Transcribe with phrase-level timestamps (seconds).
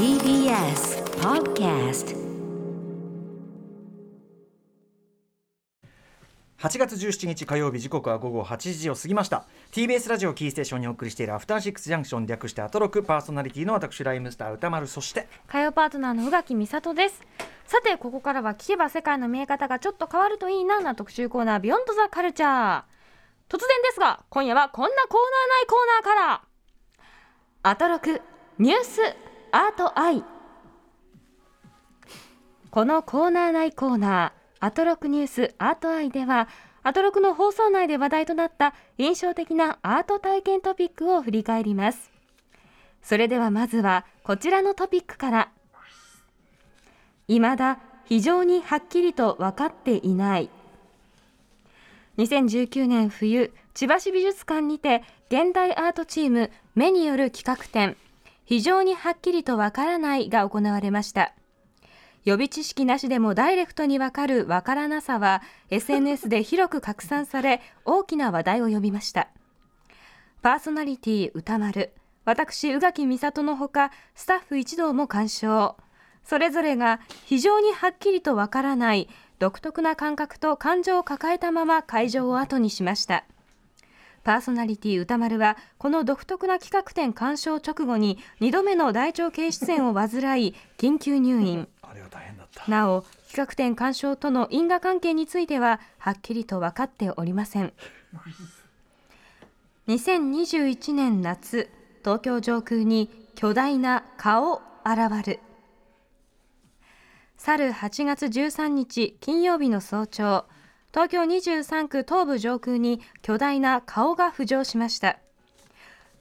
[0.00, 2.16] TBS Podcast
[6.58, 9.44] 8月17日火曜日時刻は午後8時を過ぎました。
[9.72, 13.02] TBS ラジオキーステーションにお送りしているアフターシックスジャンクション略してアトロク。
[13.02, 14.86] パーソナリティの私ライムスター歌丸。
[14.86, 17.20] そして火曜パートナーの宇垣美里です。
[17.66, 22.84] さてここからは聞けば世界の見え方がちょっと変わるといいなな特集コーナービヨンドザカルチャー。
[23.50, 26.42] 突然ですが今夜はこんなコーナーないコーナーから。
[27.64, 28.22] アトロク
[28.58, 30.22] ニュースアートアイ。
[32.70, 36.46] このコーナー内コーナーアトロクニュースアートアイでは
[36.84, 42.12] アトロクの放送内で話題となった印象的なアート体験トピックを振り返ります。
[43.02, 45.50] それではまずはこちらのトピックから。
[47.26, 50.48] 未だ非常にはっきりと分かっていない。
[52.18, 57.96] 2019年冬千葉市美術館にて現代アートチーム目による企画展。
[58.50, 61.34] 非常にはっきりとわからないが行われました。
[62.24, 69.28] 予備知識なしでもダイレクトにわかるわからなさは SNS で広く拡散され大きな話題を呼びました。
[70.42, 71.92] パーソナリティ歌丸
[72.24, 75.76] 私宇垣美里のほかスタッフ一同も鑑賞。
[76.24, 83.22] それぞれが非常にはっきりとわからない独特な感覚と感情を抱えたまま会場を後にしました。
[84.22, 91.68] パーソナリティ歌丸はこの独特な企画展鑑賞直後に2度目の大腸憩室炎を患い緊急入院。
[91.82, 92.70] あれは大変だった。
[92.70, 97.72] なお企画展鑑賞との因果関係についてははっきりと分かっておりません。
[99.88, 105.40] 2021年夏東京上空に巨大な顔現る。
[107.36, 110.44] 去る8月13日金曜日の早朝
[110.92, 115.18] 東京23区東部上空に巨大な顔が浮上しました。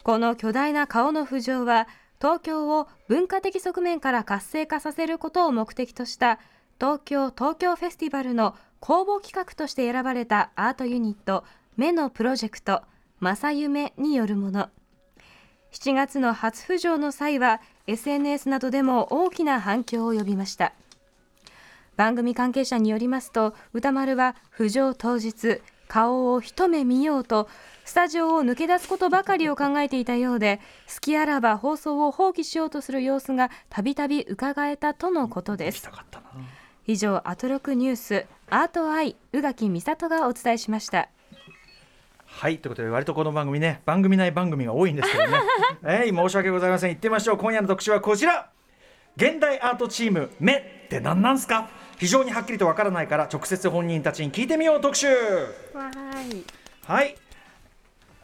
[0.04, 1.88] この巨大な顔の浮上は
[2.22, 6.40] 東京を文化的側面から活性化させることを目的とした
[6.80, 11.44] 東京東京フェスティバルの公募企画として選ばれたアートユニット
[11.76, 12.84] 目のプロジェクト
[13.20, 14.70] 正夢によるもの。
[15.72, 20.74] 7月の初浮上の際は SNS などでも大きな反響を呼びました。
[22.00, 27.50] 番組関係者によりますと歌丸は浮上当日顔を一目見ようと
[27.84, 35.90] スタジオを抜け出すことばかりを考えていたようで好きあらば放送を放棄しようとする様子がたびたび伺えたとのことです。
[36.88, 41.10] 以上アトロクニュースアートアイ宇垣美里がお伝えしました。
[42.26, 45.38] はいということで割とこの番組ね番組内番組が多いんですけどね。
[46.06, 46.92] えい申し訳ございません。
[46.92, 47.38] 行ってみましょう。
[47.38, 48.50] 今夜の特集はこちら。
[49.18, 50.54] 現代アートチーム目
[50.86, 51.68] って何なんすか？
[52.00, 55.08] 非常にはっきりとわからないから直接本人たちに聞いてみよう特集。
[56.88, 57.16] はい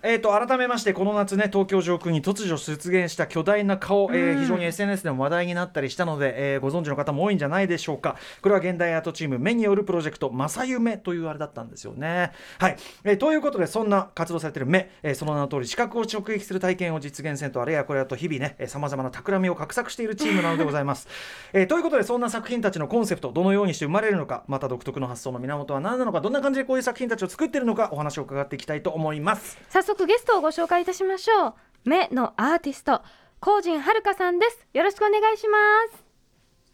[0.08, 12.34] えー、と改めましてこの夏ね東京上空に突如出現した巨大な顔、えー非常に SNS でも話題になったりしたので、えーご存知の方も多いんじゃないでしょうかこれは現代アートチーム目によるプロジェクト「正夢」というあれだったんですよね。
[12.60, 21.08] はい、えーということでそんな活動されている目、えーその名の通り視覚を直撃する体験を実現せんとあれやこれやと日々ねさまざまな企みを画策しているチームなのでございます。
[21.54, 29.58] えーということでそんな作品たちのコンセプトどのようにして生まれるのかまた独特の発想の源は何なのかどんな感じでこういう作品たちを作っているのかお話を伺っていきたいと思います。
[29.70, 31.54] 早速ゲストをご紹介いたしましょう
[31.86, 33.02] 目のアーティスト
[33.40, 35.58] 荒神明香さんですよろしくお願いしま
[35.98, 36.06] す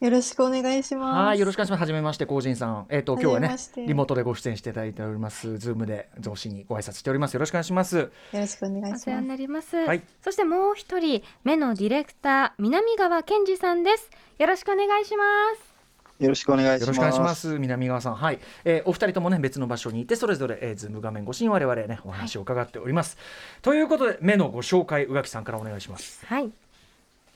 [0.01, 1.15] よろしくお願いします。
[1.27, 1.79] はい、よろしくお願いします。
[1.81, 2.87] はじめまして、荒神さん。
[2.89, 3.55] えっ、と、今日はね
[3.85, 5.59] リモートでご出演していただいております。
[5.59, 7.35] ズームで増進にご挨拶しております。
[7.35, 7.97] よろしくお願いします。
[7.97, 9.01] よろしくお願いします。
[9.03, 15.23] お世話になります、はいそしてもう一人目のディレクター南川憲二さんですよろしくお願いしま
[15.55, 15.70] す
[16.21, 16.81] よろしくお願いします。
[16.81, 17.59] よろしくお願いします。
[17.59, 23.17] 南川さん、はい、えーお二人ともね、別の場所にいて、それぞれ、えー、ズーム画面越しに我々ね、お話を伺っております。
[23.61, 26.25] ということで、目のご紹介、宇垣さんからお願いします。
[26.25, 26.51] はい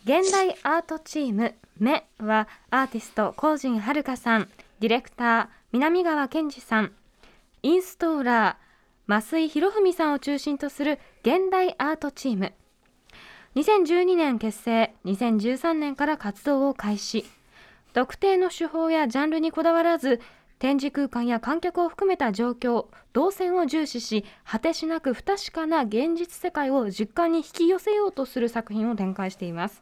[0.06, 4.48] 現代アートチーム目はアーティスト高人遥さん
[4.80, 6.92] ディレクター南川健二さん
[7.64, 12.54] インストーラー増井博文さんを中心とする現代アートチーム
[13.56, 17.26] 2012年結成2013年から活動を開始
[17.96, 20.20] 特定の手法やジャンルにこだわらず
[20.60, 29.82] 展示空間や観客を含めた状況動線を重視し果てしなく不確かな現実世界を実感に引き寄せようとする作品を展開しています。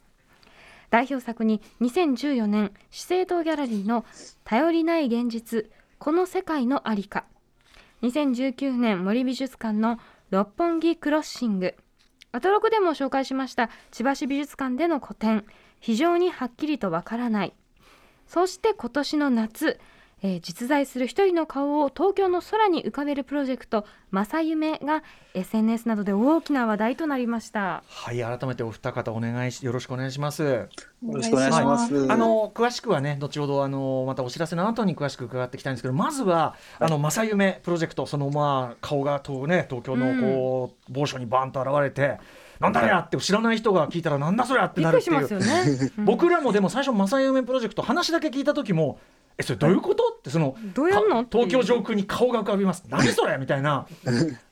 [0.91, 4.05] 代表作に2014年資生堂ギャラリーの
[4.45, 5.65] 「頼りない現実
[5.97, 7.25] この世界のありか」
[8.03, 9.97] 2019年森美術館の
[10.29, 11.73] 「六本木クロッシング」
[12.31, 15.45] アトロクでも紹介しました千葉市美術館での個展。
[15.79, 17.53] 非常にはっきりとわからない。
[18.33, 19.79] そして今年の夏
[20.23, 25.03] えー実在する一人の顔を東京の空に浮かべるプロジェクト「正夢」が
[25.35, 27.83] SNS などで大きな話題となりました。
[27.87, 30.67] はい改めてお二方お願いしよろしくお願いしますよよ
[31.03, 32.11] ろしくお願いします。
[32.11, 42.17] あの詳しくはね後ほどあのまたお知らせの後に詳しく伺っていきたいんですけどまずはあの正夢プロジェクトそのまあ顔がとね東京のこう、某所にバーンと現れて
[42.59, 45.17] なんだやって知らない人が聞いたらなんだそりゃってなるっていう。
[45.17, 45.91] くりしますよね。
[45.97, 46.05] うん。
[46.05, 48.99] 僕らもでも最初正夢プロジェクト話だけ聞いた時も
[49.37, 50.03] えそれどういうこと？
[50.17, 52.83] ってその東京上空に顔が浮かびます。
[52.89, 53.37] 何それ？
[53.37, 53.87] みたいな。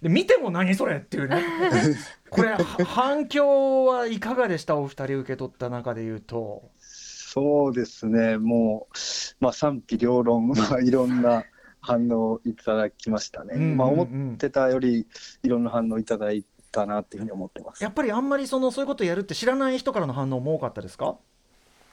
[0.01, 0.97] で見ても何それ？
[0.97, 1.43] っていうね。
[2.31, 4.75] これは反響はいかがでした？
[4.77, 6.63] お二人受け取った中で言うと。
[6.79, 8.95] そうですね、もう、
[9.39, 11.45] まあ、賛否両論、まあ、 いろんな
[11.79, 13.53] 反応いただきましたね。
[13.55, 13.77] うんうんうん。
[13.77, 14.03] まあ、思
[14.33, 15.07] ってたより
[15.43, 17.83] いろんな反応いただいたなっていうふうに思ってます。
[17.83, 17.89] や。
[17.89, 21.15] っぱりあんまりそのそういうことやるって知らない人からの反応も多かったですか？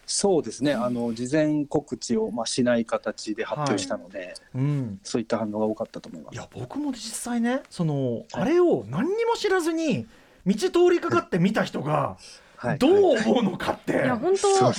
[0.07, 5.01] そうですね、あの事前告知をまあしない形で発表したので、うん。
[5.03, 6.35] そういった反応が多かったと思います。
[6.35, 10.07] いや僕も実際ねその、あれを何にも知らずに
[10.47, 12.17] 道通りかかって見た人が
[12.57, 14.73] はい、どう思うのかって、いや本当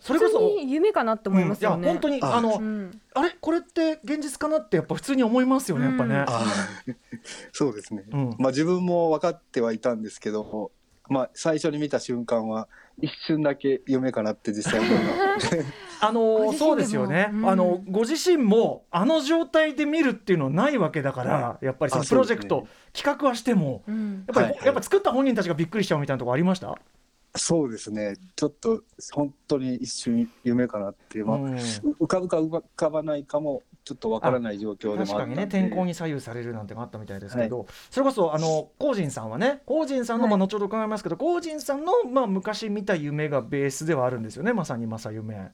[0.00, 1.76] それこそ、に夢かなって思いますよね。
[1.76, 1.82] うん。
[1.84, 3.00] いや本当にああの、うん。
[3.14, 3.30] あれ？
[3.40, 6.24] これって現実かなってやっぱ普通に思いますよねやっぱね。
[7.52, 8.36] そうですね、うん。
[8.38, 10.72] まあ、自分も分かってはいたんですけど、
[11.08, 12.68] まあ、最初に見た瞬間は
[13.00, 15.64] 一瞬だけ夢かなって実際思います。
[16.02, 16.70] あのご自身でも。
[16.70, 17.48] そうですよね、うん。
[17.50, 24.24] あのご自身もあの状態で見るっていうのはないわけだからやっぱりそのあプロジェクト、そうで企画はしてもうん。
[24.26, 24.66] やっぱり、はいはい。
[24.66, 26.78] やっぱ作った本人たちがびっくりしちゃうみたいなところありました、
[27.36, 28.82] そうですね、ちょっと
[29.12, 31.54] 本当に一瞬夢かなっていう、まあうん。
[31.54, 35.36] 浮かぶか浮かばないかもちょっとわからない状況で確かにもあったんで。
[35.36, 45.52] ね天候に左右されるなんてのがあったみたいですけど、それこそあのコージンさんはねコージンさんの、まあ、はい後ほど伺いますけどコージンさんの、まあ、昔見た夢がベースではあるんですよねまさに正夢、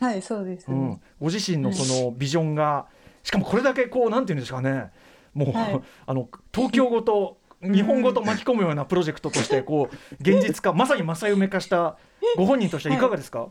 [0.00, 0.76] はい、そうですね。
[0.76, 2.86] うん、ご自身のそのビジョンが
[3.22, 4.90] しかもこれだけこうなんていうんですかね。
[5.34, 5.80] もう、はい。
[6.06, 7.38] あの東京ごと
[7.72, 11.96] 日本ごと巻き込むようなプロジェクトとしてこう 現実化まさに正夢化した
[12.36, 13.48] ご本人としてはいかがですか、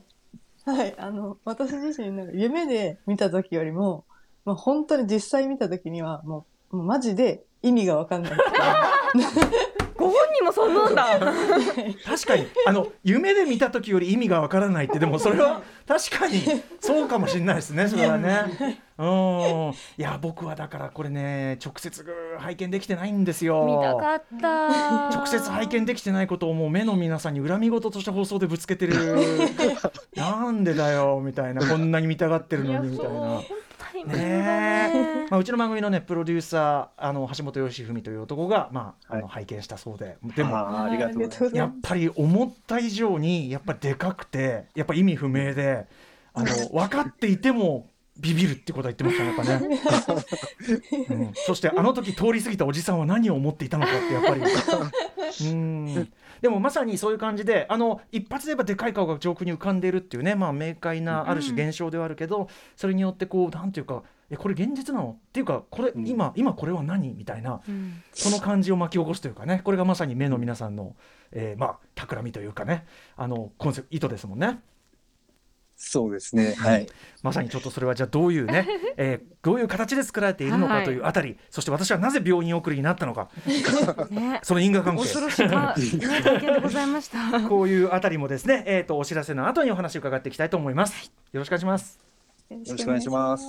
[0.66, 4.06] はい、あの、私自身なんか夢で見た時よりも、
[4.46, 8.34] まあ、本当に実際見た時には、もう、もうマジで意味がわかんない
[9.98, 11.06] ご本人もそう思うんだ。
[12.06, 16.42] 確かにあの夢で見た時より意味がわからないってでもそれは 確かに
[16.80, 18.82] そうかもしれないですねそれはね。
[18.98, 22.06] うんいや僕はだからこれね直接
[22.40, 23.66] 拝見できてないんですよ。
[23.66, 25.10] 見たかった。
[25.10, 28.96] 直接拝見できてないことをもう目の皆さんに恨み事として放送でぶつけてる
[30.16, 33.42] なんでだよみたいなこんなに見たがってるのにみたいな。
[34.04, 35.28] ねね。
[35.30, 40.18] まあ、うちの番組のねプロデューサーあの橋本義文という男が、まあ、あのは拝見したそうで。
[40.36, 45.88] でもありがとうやっぱり思った以上にやっぱりでかくてやっぱ意味不明で
[46.34, 50.22] あの 分かっていてもビビるってことは言ってましたねやっぱね、
[51.10, 54.42] うん、そしてあの時通り過ぎたおじさんは何を思っていたのかってやっぱり。
[55.52, 56.12] うん。
[56.42, 65.18] でもまさにそういう感じであの一発で言えばでかい顔が上空に浮かんでいるっていうねまあ明快なある種現象ではあるけど、それによってこうなんていうかえこれ現実なの？
[65.20, 66.08] っていうかこれうん。
[66.08, 67.14] 今、今これは何？
[67.14, 68.02] みたいなうん。
[68.14, 69.62] その感じを巻き起こすというかね。
[69.64, 70.96] これがまさに目の皆さんの、
[71.32, 72.86] えーまあ企みというかね。
[73.18, 74.60] あのコンセプト意図ですもんね
[75.88, 76.56] そうですね。
[76.58, 76.88] はい。
[77.22, 78.68] まさにちょっとそれはじゃあどういうね、
[78.98, 83.30] えーどういう形で作られているのかというあたり、そして私はなぜ病院送りになったのか
[84.10, 84.40] ね。
[84.42, 87.40] その因果関係恐ろしいか、ね、体験でございました。
[87.48, 91.12] こういうあたりもですね、えー、とお知らせの後にお話を伺っていきたいと思います。
[91.32, 92.00] よろしくお願いします。
[92.50, 93.46] よよろしくお願いします。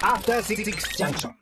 [0.00, 0.64] After Six
[0.98, 1.41] Junction.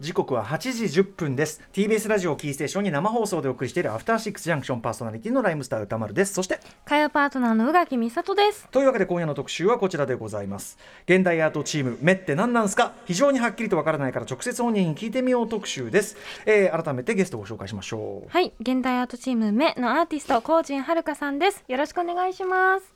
[0.00, 8.68] 時刻は8時10分です TBS ラジオをキーステーションに生放送でお送りしているアフターシックスジャンクションパーソナリティのライムスター歌丸ですそして火曜パートナーの宇垣美里です。
[8.70, 10.76] というわけで今夜の特集はこちらでございます
[11.08, 12.92] 現代アートチーム目って何なんすか？
[13.06, 21.64] 非常にはっきりとわからないから直接本人に聞いてみよう特集です、えー改めてゲストをご紹介しましょうはい、現代アートチーム目のアーティスト、コージンはるかさんです。
[21.68, 22.92] よろしくお願いします。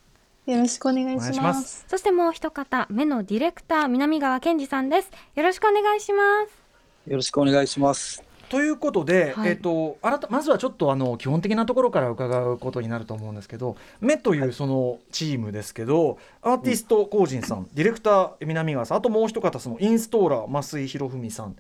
[0.47, 1.55] よろしくお願いしま。
[1.55, 5.11] すそしてもう一方、目のディレクター、南川健二さんです。
[5.35, 6.60] よろしくお願いします。
[7.11, 8.23] よろしくお願いします。
[8.49, 9.51] ということで、はい。
[9.51, 21.57] えっ、とあらたまずはちょっとあの基本的なところから伺うことになると思うんですけど目というそのチームですけど、アーティストコージンさん、ディレクター南川さんあともう一方そのインストーラー増井博文さん。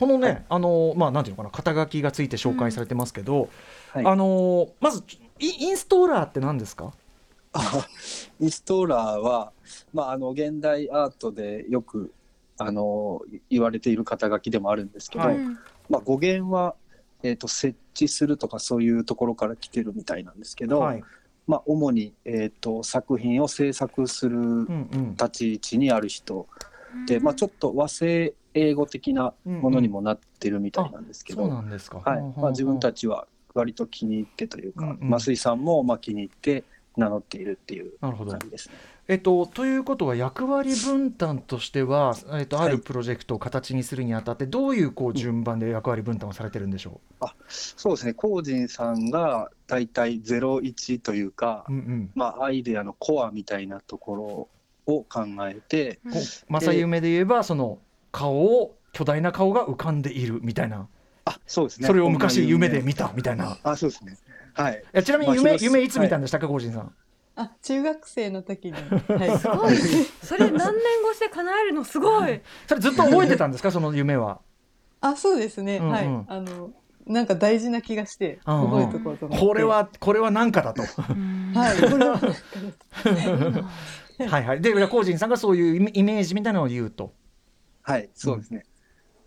[0.00, 3.50] このね、あのまあなんていうのかな肩書きがついて紹介されてますけど、
[3.92, 4.06] はい。
[4.06, 5.04] あのまず
[5.38, 6.94] イインストーラーって何ですか？
[7.52, 7.86] あ
[8.40, 9.52] インストーラーは、
[9.92, 12.10] まあ、あの現代アートでよく
[12.58, 15.36] あの言われている肩書きでもあるんですけど、はい。
[15.36, 15.58] うん
[15.88, 16.74] まあ、語源は、
[17.22, 21.04] えー、と設置するとかそういうところから来てるみたいなんですけど、はい。
[21.46, 25.10] まあ、主に、えー、と作品を制作するうんうん。
[25.12, 26.46] 立ち位置にある人
[27.06, 31.98] で、まあ、ちょっと和製英語的なものにもなってるみたいなんですけど、そうなんですか。
[31.98, 32.20] はい。
[32.36, 35.18] まあ、自分たちちは割と気に入ってというか、うんうん。
[35.18, 36.64] 増井さんもまあ気に入って
[36.96, 38.38] 名乗っているっていう感。
[38.40, 38.74] じですね。
[39.06, 47.00] えっと、ということは役割分担としては、えっと、あはいるプロジェクトを形にするにあたってどういうこう順番で役割分担をされてるんでしょ
[47.48, 51.72] そうですね、コージンさんが大体01というかう。
[51.72, 54.48] う、んうんまあ、アイデアのコアみたいなとこ
[54.86, 56.00] ろを考えて、
[56.48, 57.78] 正夢で言えばその
[58.10, 60.88] 顔を巨大な顔が浮かんでいるみたいな、
[61.26, 61.86] あそうですね。
[61.86, 63.58] それを昔夢で見見たみたいな。
[63.62, 64.16] あ、そうですね。
[64.54, 64.74] はい。
[64.74, 66.94] いやちなみに夢,、まあ広夢いつ見たんでしたか、ゴージンさん？
[67.36, 68.72] あ、中学生の時に。
[69.08, 69.38] はい。
[69.38, 69.76] すごい
[70.22, 70.60] それ何年
[71.10, 74.40] 越しで叶えるのすごいそれずっと覚えてたんですか、 その夢は。
[75.00, 75.78] あ、そうですね。
[75.78, 76.24] うんうんはい。
[76.28, 76.72] あの、
[77.06, 79.46] なんか大事な気がして、覚えとこうと思って。
[79.46, 79.64] これ。
[79.64, 80.82] は、これは何かだと。
[80.82, 81.90] はい。
[81.90, 82.18] これは。
[84.30, 84.60] はいはい。
[84.60, 87.12] で、コージンさんがそういうイメイメージみたいなのを言うと。
[87.82, 88.64] はい、そうですね。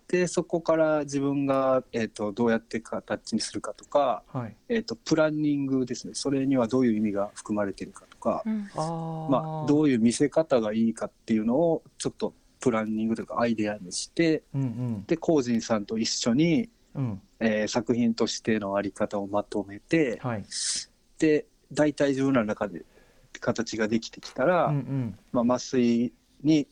[0.08, 4.56] で、そこから自分が、えー、とどうやって形にするかとか、はい。
[4.70, 17.22] えー、とプランニングですね、それにはどういう意味が含まれているかとか、うんあまあ、どういう見せ方がいいかっていうのをちょっとプランニングというかアイデアにして、うんうんで、コージンさんと一緒に、うん。
[17.40, 20.46] えー作品としてのあり方をまとめて、はい。
[21.20, 22.84] で、大体自分らの中で
[23.40, 25.20] 形ができてきたら、うんうん。
[25.34, 26.68] まあ、麻酔に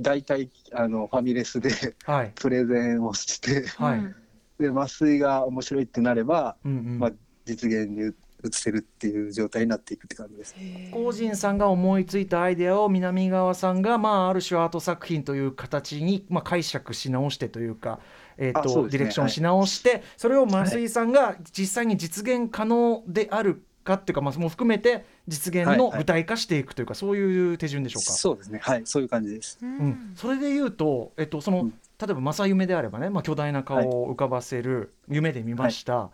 [0.00, 1.70] 大体あのファミレスで
[2.04, 2.32] はい。
[2.34, 4.16] プレゼンをして、はいうん
[4.58, 6.98] で麻酔が面白いってなれば、うんうん。
[6.98, 7.12] まあ、
[7.44, 8.12] 実現に移
[8.52, 10.54] せるっていう状態になっていくって感じです。
[10.92, 18.00] コージンさんが思いついたアイデアを南川さんが、まあ、ある種アート作品という形に、まあ、解釈し直してというか、
[18.38, 28.12] えーとねディレクションし直して、それを増井さんが実際に実現可能であるかっていうか、まあ、も含めて実現の具体化していくというか、そういう手順でしょうか？
[28.12, 28.58] そうですね。
[28.62, 29.58] はい、そういう感じです。
[29.62, 29.72] ううん。
[29.88, 31.74] ん、それで言うと、えっと、その、うん。
[31.98, 36.10] 例えば正夢であればね、まあ、巨大な顔を浮かばせる夢で見ました、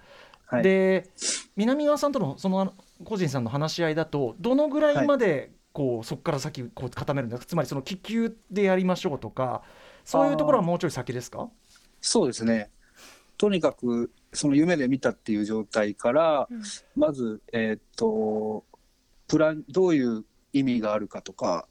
[0.46, 1.10] はい、で
[1.56, 7.46] 南川さんとのその個人さんの話し合いだとどのぐらいまでこう、そこから先こう固めるんですか？
[7.46, 9.62] つまりその気球でやりましょうとか
[10.04, 11.48] そういうところはもうちょい先ですか？
[12.00, 12.70] そうですね。
[13.36, 16.62] とにかくその夢で見たっていう状態から、うん。
[16.96, 18.64] まずえーっと
[19.28, 21.66] プランどういう意味があるかとか、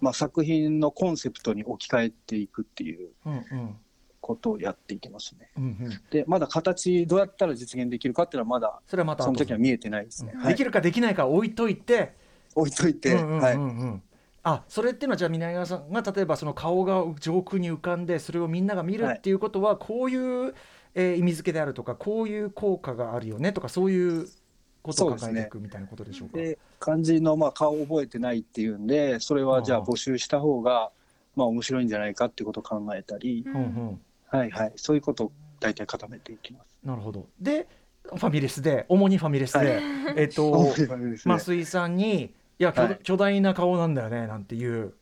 [0.00, 3.10] まあ、作品のコンセプトに置き換えていくっていう
[4.20, 5.50] ことをやっていきますね。
[5.56, 6.00] うんうん。
[6.10, 10.32] でまだ形どうやったら実現できるかっていうのはまだそれはまたその時は見えてないですね。
[10.34, 10.42] はい。
[10.42, 12.14] うんできるかできないか置いといて、
[12.54, 14.02] 置いといて、はい、うん
[14.46, 20.16] あそれっていうのはじゃあ南川さんが例えばその顔が上空に浮かんでそれをみんなが見るっていうことはこうい
[20.48, 20.54] う、
[20.94, 24.28] えー意味付けであるとかこういう効果があるよねとかそういう
[24.82, 26.38] ことを考えていくみたいなことでしょうか？
[26.38, 30.90] で漢字のまあ顔を覚えてないっていうんでそれはじゃあ募集した方が
[31.36, 34.00] まあ面白いんじゃないかっていうことを考えたり、うんうん。
[34.26, 36.76] はいはい、そういうことを大体固めていきます。
[36.84, 37.28] なるほど。
[37.40, 37.68] で、
[38.02, 39.80] ファミレスで、主にファミレスで、はい。
[40.16, 42.98] えっと、増井さんに、いや、巨はい。
[43.04, 44.94] 巨大な顔なんだよね、なんていう。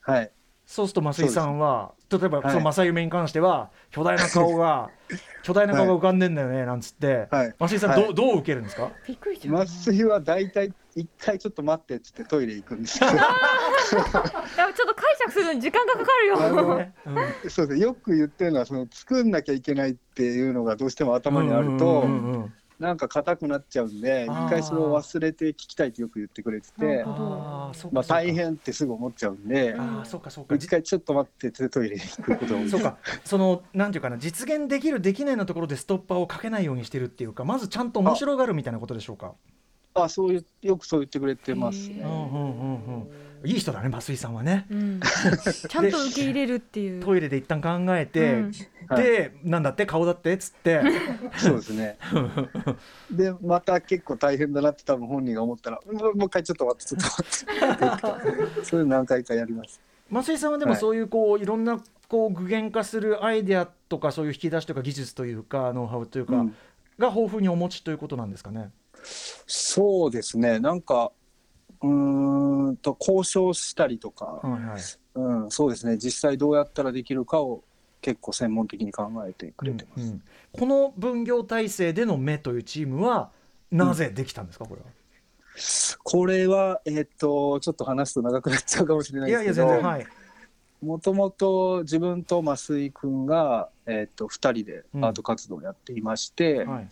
[0.00, 0.32] はい、
[0.70, 2.52] そうすると増井さんは、例えばはい。
[2.52, 4.88] その正夢に関しては、巨大な顔が、
[5.42, 7.54] 巨大な顔が浮かんでんだよね、なんつって、はい。
[7.58, 8.92] 増井さん、はいどうどう受けるんですか？
[9.04, 13.10] びっくりしちゃう麻酔は大体一回ちょっと待ってっつってトイレ行くんですけど。
[13.10, 13.24] ちょっ
[14.04, 16.40] と解釈するのに時間がかかるよ。
[16.40, 16.94] あのね。
[17.04, 17.50] うん。
[17.50, 17.74] そうです。
[17.74, 29.76] ねよく言ってるのはその作んなきゃいけないっていうのがどうしても頭にあると、うんうんうんなんか硬くなっちゃうんで一回それを忘れて聞きたいってよく言ってくれててまあ、大変ってすぐ思っちゃうんで
[30.56, 39.34] 一回ちょっと待ってトイレに行くことをそうか、そのなんていうかな、実現できる、できないのところでストッパーをかけないようにしてるっていうか、まずちゃんと面白がるみたいなことでしょうか？
[39.92, 42.00] あそういうよくそう言ってくれてますね。
[42.02, 43.10] うんうんうんうん。
[43.44, 44.66] いい人だね、増井さんはね。
[44.70, 45.00] うん
[45.68, 48.52] ちゃんと受け入れるっていうトイレで一旦考えて、うん
[48.96, 50.32] で、なんだって、顔だって？
[50.34, 50.80] っつって。
[51.36, 51.96] そうですね。
[53.10, 58.64] で、また結構大変だなって多分本人が思ったら、もうもう一回ちょっと待って、ちょっと待って。
[58.64, 59.80] そういうの何回かやります。
[60.10, 66.54] 増井さんはでもはいそういうこういろんなこう具現化するアイデアとかそういう引き出しとか技術というかノウハウというか、うん
[66.98, 68.70] が豊富にお持ちということなんですかね？
[69.46, 70.58] そうですね。
[70.58, 71.12] なんか、
[71.82, 74.80] うーんと交渉したりとか、はいはい。
[75.14, 75.96] うん、そうですね。
[75.96, 77.64] 実際どうやったらできるかを
[78.00, 80.02] 結構専門的に考えてくれてます。
[80.02, 80.22] うんうん
[80.52, 83.30] この分業体制での目というチームは
[83.70, 84.64] なぜできたんですか？
[84.64, 84.86] これは。
[86.02, 89.82] これは、えっ、と、ちょっと話すと長くなっちゃうかもしれないですけど。
[90.82, 96.88] もともと自分と増井君が、えっと2人でアート活動をやっていまして、はい。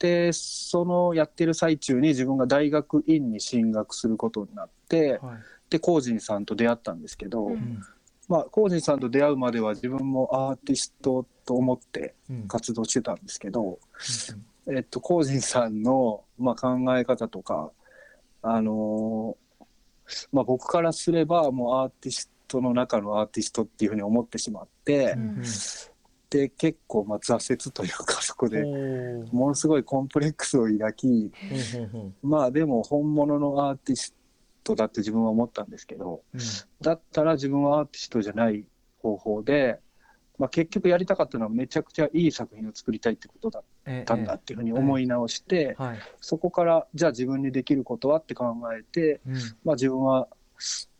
[0.00, 5.38] でそのやってる最中に自分が大学院に進学することになってはい。
[5.68, 7.52] でコージンさんと出会ったんですけど、うん。
[7.52, 7.82] うん
[8.28, 12.48] まあ、コージンさんと出会うまでは自分もアーティストと思ってうん。
[12.48, 13.78] 活動してたんですけど、
[14.66, 17.70] えっと、コージンさんの、まあ、考え方とか、
[18.42, 19.50] あのー
[20.32, 25.42] まあ、僕からすればもうアーティストの中のアーティストっていうふうに思ってしまって、うん
[26.34, 28.62] うんで結構まあ挫折というか そこで
[29.32, 31.32] ものすごいコンプレックスを抱き
[32.22, 34.14] まあでも本物のアーティス
[34.62, 36.40] トだって自分は思ったんですけどうん。
[36.80, 38.64] だったら自分はアーティストじゃない
[39.02, 39.80] 方法で、
[40.38, 45.76] まあ、結局やりたかったのはめちゃくちゃいい作品を作りたいってことだっえたんだっていうふうに思い直して、
[46.20, 49.34] そこからじゃあ自分にできることはって考えて、うん。
[49.64, 50.28] まあ、自分は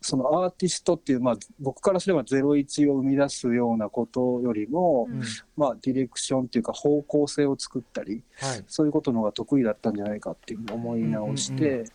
[0.01, 5.23] そのアーティストっていう、まあ、僕からすれば01を生み出すようなことよりも、うん。
[5.57, 8.65] まあ、ディレクションっていうか方向性を作ったりはい。
[8.67, 11.87] そういうことの方が得意だったんじゃないかっていうふうに思い直して、うんうん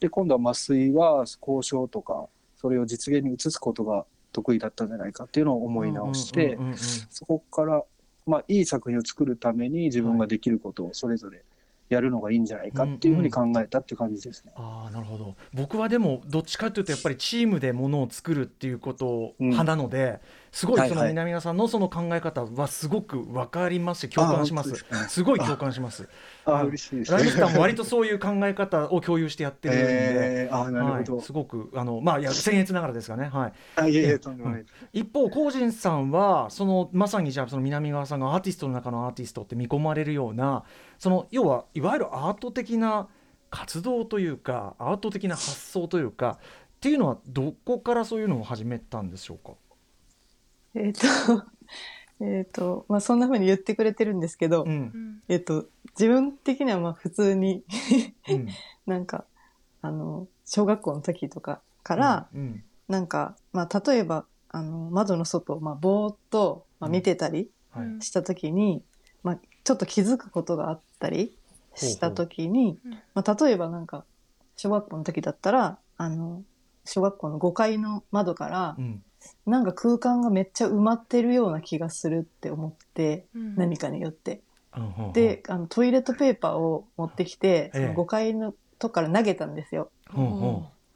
[0.00, 2.26] で今度は麻酔は交渉とか
[2.56, 6.76] それを実現に移すことが得意だったんじゃないかっていうのを思い直して、うんうんうんうん。
[6.76, 7.82] そこから、
[8.26, 11.42] まあ、いい作品を作るために自分ができることをそれぞれ
[11.88, 14.52] やるのがいいんじゃないかっていうふうに考えたっていう感じですね。
[14.56, 15.36] ああなるほど。
[15.54, 19.50] 僕はでもどっちかというとやっぱりチームでものを作るっていうことうん。
[19.50, 20.20] 派なので、
[20.56, 24.86] すごいその南川さんのその考え方はすごく分かりますし共感します。
[25.10, 26.08] すごい共感します。
[26.46, 26.68] あはい。
[26.68, 27.12] 嬉しいです。
[27.12, 29.84] ライムスターも割とそういう考え方を共有してやってるんで、
[30.48, 33.26] えー、あなるほど、はい、すごくあのまあいや僭越ながらですがね。
[33.26, 33.52] はい。
[33.76, 34.64] あいえいえとんでもない。
[34.94, 40.64] 一方コージンさんはそのまさにじゃあその南川さんがアーティストの中のアーティストって見込まれるような
[40.98, 43.08] その要はいわゆるアート的な
[43.50, 49.52] 活動というかアート的な発想というかっていうのはどこからそういうのを始めたんでしょうか？
[50.76, 51.00] えっ、と、
[52.20, 54.70] えっと、まあそんな風に言ってくれてるんですけど、うん。
[54.70, 55.66] うんえっ、と、
[55.98, 57.64] 自分的にはまあ普通に
[58.28, 58.46] うん。
[58.86, 59.24] なんか、
[59.80, 62.64] あの、小学校の時とかから、うん。
[62.88, 67.86] なんか、まあ例えば、あの、窓の外をまあぼーっと、まあ、見てたりはい。
[67.86, 68.84] うんした時に、
[69.22, 71.36] まあちょっと気づくことがあったり
[71.74, 74.04] した時に、ほうほうまあ例えばなんか、
[74.56, 76.44] 小学校の時だったら、あの、
[76.84, 79.02] 小学校の5階の窓からう、ん
[79.46, 83.56] なんか空間がめっちゃ埋まってるような気がするって思って、うん。
[83.56, 84.42] 何かによって。
[84.76, 87.86] うんで、あのトイレットペーパーを持ってきて、そええ。
[87.88, 89.90] の5階のとこから投げたんですよ。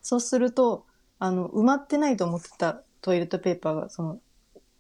[0.03, 0.85] そうすると、
[1.19, 4.19] あの、埋まってないと思ってたトイレットペーパーが、その、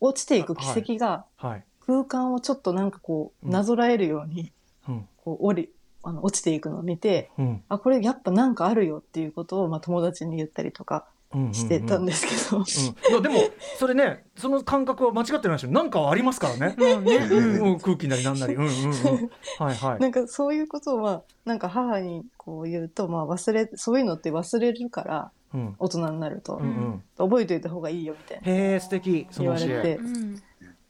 [0.00, 1.64] 落ちていく軌跡がはい。
[1.86, 3.52] 空間をちょっとなんかこう、うん。
[3.52, 4.52] なぞらえるように、
[4.88, 5.08] うん。
[5.16, 5.70] こう、降り、
[6.02, 7.62] あの、落ちていくのを見て、うん。
[7.68, 11.06] あ、これやっぱなんかあるよっていうことを、まあ友達に言ったりとか
[11.52, 15.70] してたんですけど、うんいやでもそれねその感覚は間違ってないですよ。
[15.70, 16.74] なんかはありますからね。
[16.76, 17.16] うんね。
[17.16, 18.54] うんうん空気なりなんなり。
[18.54, 19.30] うんうんうん。
[19.58, 20.00] はいはい。
[20.02, 25.76] なんかそういうことは、なんか母にこう言うと、まあ忘れ、そういうのって忘れるから、うん。
[25.78, 27.02] 大人になると、うんうん。
[27.28, 28.52] 覚えておいた方がいいよみたいな。
[28.52, 29.28] へえ素敵。
[29.38, 30.42] 言われて、うん。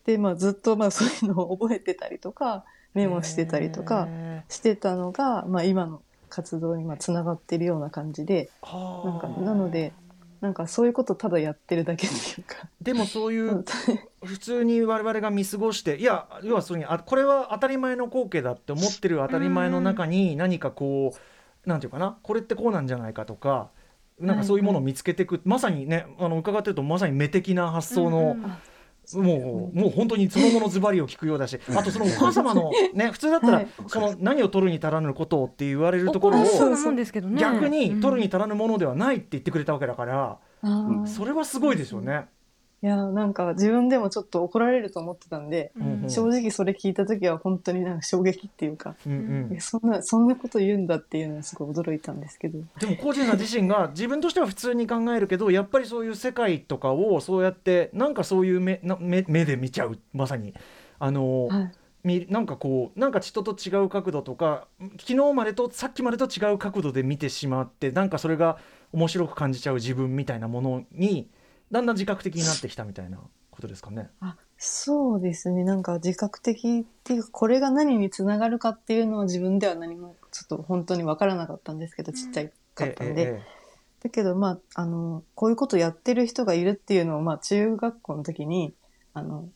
[0.06, 9.08] で、まあずっとまあそういうのを覚えてたりとか、メモしてたりとかへしてたのが、まあ今の活動にまあつながってるような感じで、ーはあ。
[9.08, 9.92] なんか、なので、
[10.40, 13.64] なんかそういうことただやってるだけっていうか、でもそういう
[14.24, 23.68] 普通に我々が見過ごしていや要はそれにあこれは当たり前の光景だって思ってる当たり前の中に何かこうなんていうかなこれってこうなんじゃないかとか
[24.18, 28.52] なんかそういうものを見つけていく、まさにねあの伺ってるとまさに目的な発想の、うん
[29.18, 33.68] もうもう本当にそのものズバリを聞くようだしあとそのお母様のね 普通だったら、はい。
[33.86, 36.44] その何を取るに足らぬことをって言われるところを
[37.36, 40.38] 逆に取るにうん足らぬものではないって言ってくれたわけだから、
[41.06, 42.26] それはすごいですよね。
[42.82, 52.58] いや、なんか自分でもちょっと怒られると思ってたんで、うん正直それ聞いた時は本当になんか衝撃っていうか、うんうんえそんな、そんなこと言うんだっていうのはすごい驚いたんですけど。
[52.80, 60.54] でもコージンさん自身が自分としては普通に考えるけどやっぱりそういう世界とかをそうやってなんかそういう目な目目で見ちゃうまさに
[60.98, 61.72] あの、はい。
[62.02, 64.66] みなんかこうなんか人と違う角度とか
[64.98, 68.56] 昨日までとさっきまでと違う角度で見てしまってなんかそれが
[68.92, 71.28] 面白く感じちゃう自分みたいなものに
[71.70, 73.18] だんだん自覚的になってきたみたいな
[73.50, 74.10] ことですかね。
[74.20, 75.64] あ、そうですね。
[75.64, 83.22] なんか自覚的っていうか、これが何につながるかっていうのは自分では何もちょっと本当にわからなかったんですけど、ちっちゃいかったんで。
[83.22, 83.60] え
[84.02, 88.72] だけど、まあ、あの、こういうことやってる人がいるっていうのを、まあ、中学校の時に、
[89.12, 89.48] あの、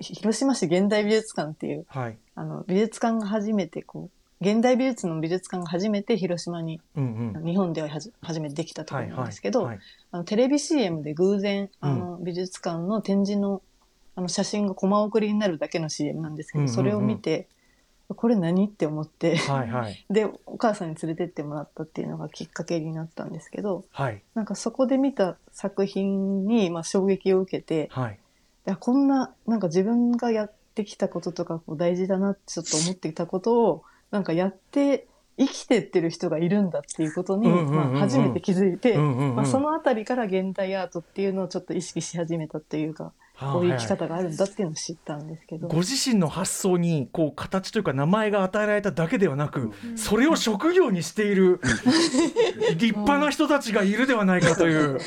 [0.00, 7.44] ひ広島市現代美術館っていう、えはいあの、美術館が初めてこう、現代美術の美術館が初めて広島に、うんうん。
[7.44, 9.78] 日本では初めてできたところはいはいなんですけど、はい
[10.10, 13.62] あのテレビ CM で偶然、あの、美術館の展示の、
[14.14, 16.74] あの、写真がコマ送りになるだけの CM なんですけど、うんうんうん。
[16.74, 17.48] それを見て、
[18.14, 20.06] これ何って思ってはいはい。
[20.10, 24.22] でお母さんに連れてってもらったっていうのがきっかけになったんですけどはい。
[24.34, 28.18] なんかそこで見た作品にまあ衝撃を受けてはい。
[28.78, 35.06] こんななんか自分がやってきたこととかこう大事だなってちょっと思ってきたことをなんかやって
[35.38, 37.92] 生きてってる人がいるんだっていうことに、うんうんうんうん。
[37.92, 45.68] まあ、初めて気づいて、そのあたりから現代アートっていうのをちょっと意識し始めたっていうかこういう生き方があるんだっていうのを知ったんですけど。
[45.68, 51.60] ご自身の発想にこう形というか名前が与えられただけではなく、それを職業にしている
[52.78, 54.98] 立派な人たちがいるではないかという。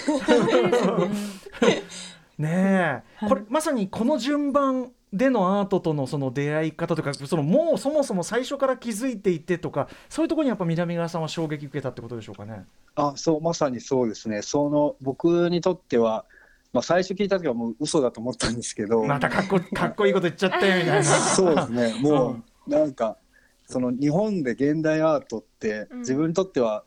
[2.37, 3.29] ねえ、はい。
[3.29, 12.65] これまさにこの順番でのアートとのその出会い方とかそのもうそもそも最初から気づいていてとかそういうところにやっぱ南川さんは衝撃受けたってことでしょうかね。
[12.95, 14.29] あそうまさにそうです。
[14.29, 16.25] ねその僕にとっては、
[16.73, 21.03] まあ、最初聞いた時はもう嘘だと思ったんですけど、またかっこかっこいいこと言っちゃったよみたいな。
[21.03, 21.95] そうですね。
[22.01, 23.17] もうなんか
[23.65, 25.99] その日本で現代アートってうん。
[25.99, 26.83] 自分にとっては、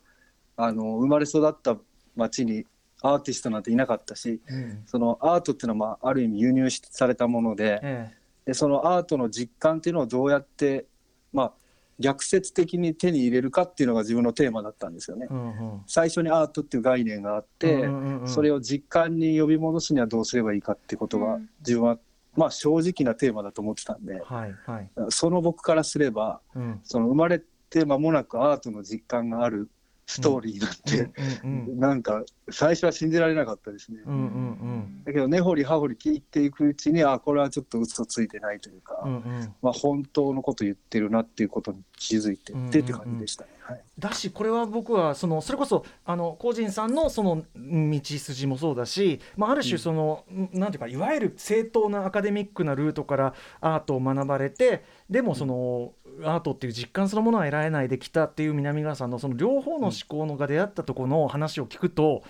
[0.56, 1.76] あの生まれ育った
[2.14, 2.66] 町に
[3.03, 4.83] アーティストなんていなかったしうん。
[4.87, 8.12] そのアートっていうのはまあある意味輸入されたものでえ
[8.45, 10.87] でそのアートの実感っていうのをどうやって、
[11.33, 11.53] まあ、
[11.99, 15.29] 逆説的に手に入れるかっていうのが自分のテーマだったんですよね。
[15.31, 15.33] え。
[15.33, 15.83] うんうん。
[15.87, 17.88] 最初にアートっていう概念があって、
[18.27, 21.51] それを実感に呼び戻すにはどうすればいいかってことがうん。
[21.61, 21.99] 自分は、
[22.37, 24.91] まあ、正直なテーマだと思ってたんではいはい。
[25.11, 26.81] その僕からすればうん。
[26.83, 29.71] その生まれて間もなくアートの実感がある
[30.07, 31.11] ストーリーになって、
[31.45, 34.01] うんうんなんか最初は信じられなかったですね。
[34.05, 35.05] うんうんうん。
[35.05, 39.55] だけど根掘り葉掘り聞いていくうちにあこれはちょっと嘘ついてないというか、うんうん。
[39.62, 43.51] まあ、本当のこと言ってるなっていうことに気づいてってって感じでしたね。
[43.61, 43.81] はい。
[43.99, 55.92] だしこれは僕はそのそれこそあの個人さんのその道筋もそうだし、まあ、ある種その、なんていうかいわゆる正当なアカデミックなルートからアートを学ばれてでもその、
[56.25, 62.22] アートっていう実感そのものは得られないできたっていう南川さんのその両方の思考のが出会ったところの話を聞くと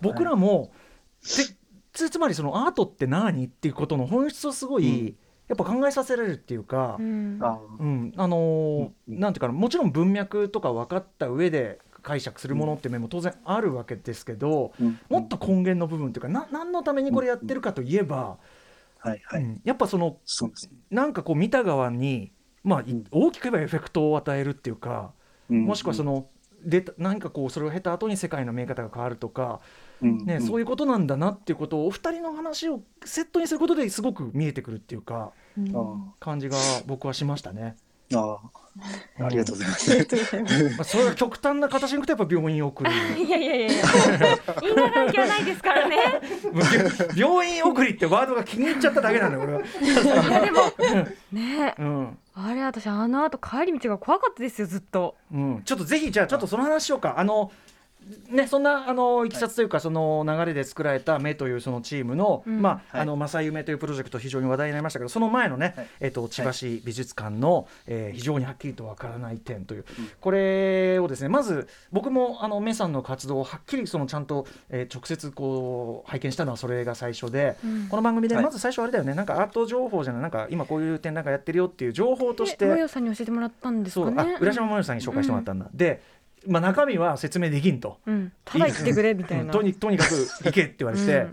[0.00, 0.72] 僕らも、
[1.22, 1.56] で
[1.92, 5.16] つつまりそのアートって何っていうことの本質をすごい、うん。
[5.46, 6.96] やっぱ考えさせられるっていうか。
[6.98, 7.38] うん。
[7.40, 9.20] あうん、あのーうん。
[9.20, 14.98] なんていうかなもちろん文脈とか分かった上で解釈するものって面も当然あるわけですけど、うん。
[15.08, 18.38] もっと根源の部分というかな何のためにこれやってるかといえば、
[19.04, 19.60] はいはい、うん。
[19.64, 20.72] やっぱそのそうですね。
[20.90, 23.04] なんかこう見た側に、まあ、いうん。
[23.10, 25.12] 大きく言えばエフェクトを与えるっていうか、
[25.50, 26.26] うんもしくはその
[26.64, 29.60] 出た何かこうそれを経た後に世界の見え方が変わるとか、
[30.00, 35.32] うんねそういいうことなんだなっていうことをお二人の話をセットにすることですごく見えてくるっていうか
[36.18, 37.76] 感じが僕はしましたね。
[38.14, 38.64] ああ
[39.20, 40.36] ありがとうございます。
[40.76, 43.84] まあ、それが極端な形にいくとやっぱ病院を送るいやいやいやいや
[44.62, 45.96] 因果関係はないですからね。
[47.16, 50.60] 病院送りってワードが気に入っちゃっただけなんだよ俺は、いやでも
[51.32, 51.74] ね。
[51.78, 52.18] うん。
[52.36, 55.14] あれ私あの後帰り道が怖かったですよずっと。
[55.32, 57.14] うん、ちょっとぜひじゃあちょっとその話しようか。
[57.16, 57.52] あの
[58.30, 62.60] ね、そんなあのいきさつというか、その流れで作られた「目」というそのチームの「うん。
[62.60, 63.00] まあはい。
[63.02, 65.86] あの正夢」というプロジェクト非常に話題になりましたけどその前のね、はい。
[66.00, 70.08] えっと千葉市美術館の、えー非常にはっきりとわからない点という、うん。
[70.20, 77.88] これをですねまず僕もあのメさんの活動をはっきりそのちゃんと、えー直接こう拝見したのはそれが最初で、うん。
[77.88, 78.44] この番組ではい。
[78.44, 86.02] まず最初あれだよね、なんかアート情報じゃないなんか今こういう展覧会やってるよっていう情報としてさんに教えてもらったんですそうあかね浦島真由さんに紹介してもらったんだ、で、
[86.46, 87.98] まあ、中身は説明できんと。
[88.06, 88.32] うん。
[88.44, 89.52] ただ言ってくれみたいな。
[89.52, 91.26] とにとにかく行けって言われて、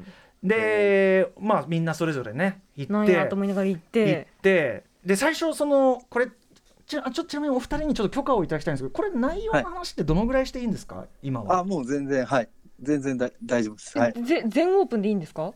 [0.43, 3.11] でまあみんなそれぞれね行って。
[3.11, 4.27] やと思いながら行っ行って。
[4.41, 6.27] てで最初そのこれ
[6.85, 11.59] ちあちょちなみにお二人にちょっと許可をいただきたいんですけどこれ内容の話ってどのぐらいしていいんですか、今は。
[11.59, 12.49] あもう全然はい。
[12.81, 13.97] 全然だ大丈夫です。
[13.97, 14.13] はい。
[14.47, 15.53] 全オープンでいいんですか？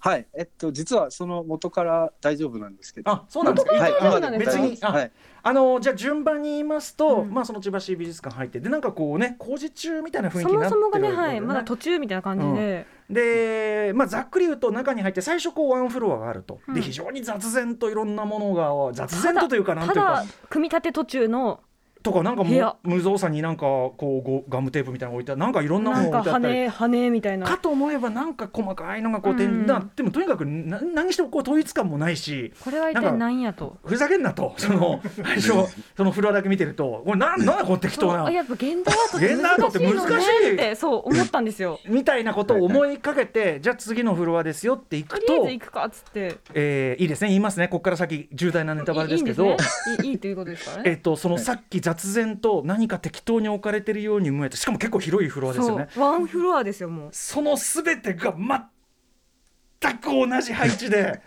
[0.00, 0.26] はい。
[0.32, 3.10] えっと実はその元から大丈夫なんですけど。
[3.10, 3.92] あそうなんですか、はい。
[3.92, 4.70] ですかでも大丈夫。
[4.70, 4.84] です。
[4.84, 5.10] はい。
[5.42, 7.30] あのじゃあ順番に言いますと、うん。
[7.32, 11.40] まあその千葉市美術館入ってでなんかこうね工事中みたいな雰囲気そになってるもそもがねはい。
[11.40, 16.74] まだ途中みたいな感じで、で、まあ、ざっくり言うと中に入って最初こうワンフロアがあると、うん。
[16.74, 20.12] で非常に雑然といろんなものが雑然とというかなんたていうか。
[20.12, 21.60] だ組み立て途中の
[22.08, 22.44] とかなんか
[22.82, 26.68] 無造作になんかこうゴガムテープみたいなの置いてなんかいろんなもなんかの置いてあったり。
[26.68, 27.46] 羽羽みたいな。
[27.46, 29.66] かと思えばなんか細かいのがこう展うん。
[29.66, 33.76] なでもとにかくな何してもこう統一感もないしこれは一体何やと？
[33.84, 34.54] ふざけんなと。
[34.58, 35.52] その最初
[35.96, 38.30] そのフロアだけ見てるとこれなん なんだこう適当な。
[38.30, 41.78] やっぱ現代アート現代アートって難しいのねってそう思ったんですよ。
[41.88, 46.36] みたいなことを思いかけてじゃあ次のフロアですよって行くとりあえとず行くかっつって。
[46.54, 47.28] えーいいですね。
[47.28, 47.68] 言いますね。
[47.68, 49.44] ここから先重大なネタバレですけど。
[49.44, 49.96] いいいいんですね。
[50.04, 50.90] いいいいということですからね。
[50.90, 55.88] えっとそのさっき雑然と何か適当に置かれてるように思えてしかも結構広いフロアですよね。
[55.96, 57.08] ワンフロアですよもう。
[57.12, 58.34] その全てが
[59.80, 61.20] 全く同じ配置で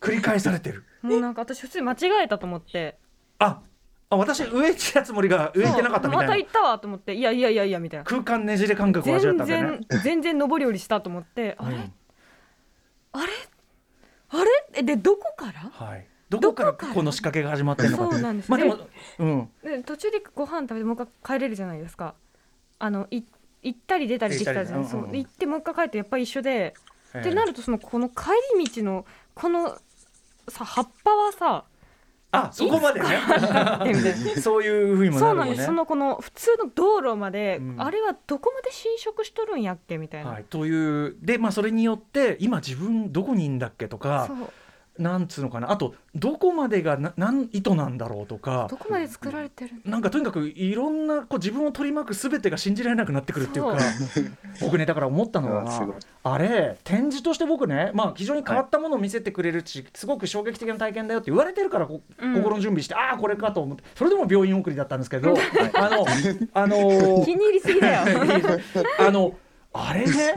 [0.00, 0.84] 繰り返されてる。
[1.02, 2.98] もうなんか私普通に間違えたと思って。
[3.38, 3.60] あ
[4.10, 6.28] あ私上行ってたつもりが上行ってなかったみたいな。
[6.28, 8.04] また行ったわと思っていやいやいやいやみたいな。
[8.04, 11.92] 空間ねじれ感覚を味わった全んだよね然全然上り下りしたと思ってあれ、うん。
[13.12, 13.32] あれ？
[14.30, 14.50] あれ？
[14.74, 15.70] えでどこから？
[15.70, 18.50] はいどこからどこの仕掛けが始まってるのかそうなんです。
[18.50, 18.78] まあでも
[19.18, 19.48] うん。
[19.62, 22.14] で途中でご飯食べてもう一回帰れるじゃないですか。
[22.78, 23.22] あのい
[23.62, 26.74] 行ったり出たりできたじゃないですか、行ってもう一回帰ってやっぱり一緒で、え
[27.14, 27.18] え。
[27.20, 28.26] ってなるとそのこの帰
[28.58, 29.76] り道のこの
[30.48, 31.64] さ葉っぱはさ
[32.30, 33.06] あそこまでね。
[34.40, 35.54] そういうふうにもなるもんね。
[35.54, 35.64] そうなんです。
[35.64, 37.82] そのこの普通の道路まで、うん。
[37.82, 44.52] あれはどこまで侵食しとるんやっけみたいな、はい、というでまあそれによって今自分どこにいんだっけとかそう
[44.98, 45.70] なんつうのかな。
[45.70, 48.66] あとどこまでがななん意図なんだろうとか。
[48.70, 53.78] どこまで作られてるなんかとにかくいろんなこう自分を取り巻く全てが信じられなくなってくるっていうか。
[54.54, 62.34] そ 僕ねだから思ったのはあれ展示として僕ね、まあ、非常に変わったものを見せてくれるし、すごく衝撃的な体験だよって言われてるからこうん。
[62.34, 63.84] 心の準備して、ああこれかと思って。
[63.94, 65.34] それでも病院送りだったんですけど、
[65.74, 66.06] あの
[66.54, 66.76] あの
[67.24, 68.20] 気に入りすぎだよ。
[68.98, 69.34] あの
[69.72, 70.34] あれね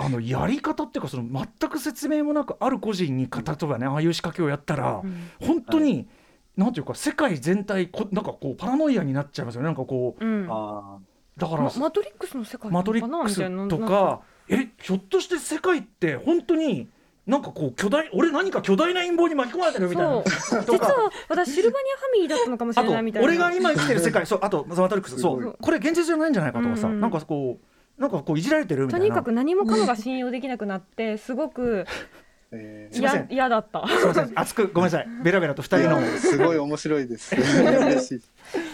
[0.00, 5.30] あのやり方っていうかその全く説明もなくある個人に例えばねああいう仕掛けをやったら、うん。
[5.40, 6.08] 本当に、
[6.56, 9.66] なんていうか世界全体こなんかこうパラノイアになっちゃいますよね。
[9.66, 10.46] なんかこううん。
[10.48, 10.98] あ
[11.36, 16.88] だから、まマトリックスの世界なマトリックスとかえひょっとして世界って本当に
[17.26, 20.22] なんかこう巨大俺何か巨大な陰謀に巻き込まれてるみたいな。
[20.24, 24.38] 実は私シルバニアファミリーだったのかもしれないみたいな俺が今生きてる世界そう。
[24.42, 26.60] あとマトリックスそうこれ現実じゃないんじゃないか。
[26.60, 29.06] とかさ、うんうんなんかこうなんかこういじられてるみたいな。
[29.06, 31.84] とにかく何もかもが信用できなくなってすごく
[32.50, 33.26] えすいません。
[33.28, 33.86] 嫌嫌だった。
[33.86, 34.32] すいません。
[34.34, 35.08] 熱くごめんなさい。
[35.22, 36.00] ベラベラと二ー、い人の。
[36.00, 37.34] や すごい面白いです。
[37.34, 38.22] 嬉しい。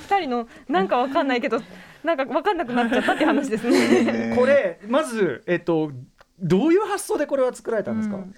[0.09, 1.61] 二人のなんかわかんないけど
[2.05, 4.05] なんかわかんなくなっちゃったって話ですね。
[4.05, 5.91] ね これまずえっと
[6.39, 8.35] どういう発想でこれは作られたんですか、うん。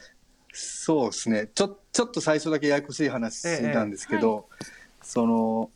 [0.52, 1.48] そうですね。
[1.54, 4.48] ちょちょっと最初だけややこしい話なんですけど、
[5.02, 5.70] その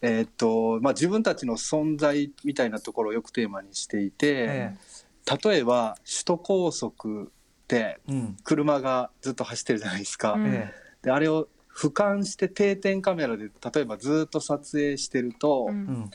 [0.00, 4.74] えーっとまあ自分たちの存在みたいなところをよくテーマにしていて、え
[5.44, 7.32] 例えば首都高速
[7.68, 7.98] で
[8.44, 10.34] 車がずっと走ってるじゃないですか。
[10.34, 10.46] うん。
[10.46, 16.10] えであれを俯瞰して定点カメラで例えばずっと撮影してると、うん。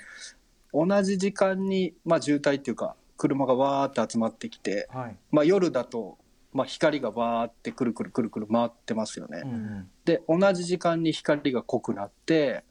[0.73, 5.17] 同じ時間に、まあ、渋滞っていうか車がわーって集まってきて、はい。
[5.31, 6.17] まあ、夜だと、
[6.53, 9.41] まあ、光がわーってくるくるくるくる回ってますよね。
[9.43, 9.89] うんうん。
[10.05, 12.63] で同じ時間に光が濃くなって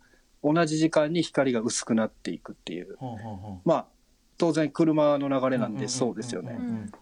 [0.43, 2.97] 同じ時間に光が薄くなっていくっていう。
[3.65, 3.87] まあ
[4.39, 6.59] 当然車の流れなんうでそうですよね。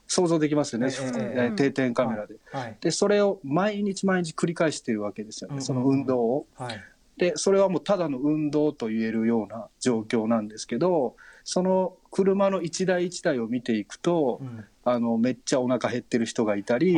[0.07, 2.37] 想像できますよね、え定点カメラで。
[2.51, 2.77] はい。
[2.81, 6.46] でそれを毎日毎日繰り返しているわけですよね、その運動を。
[6.57, 6.81] はい。
[7.18, 14.64] でそれはもうただの運動と言えるような状況なんですけどその車の一台一台を見ていくとうん。
[14.88, 16.96] あのめっちゃお腹減ってる人がいたり、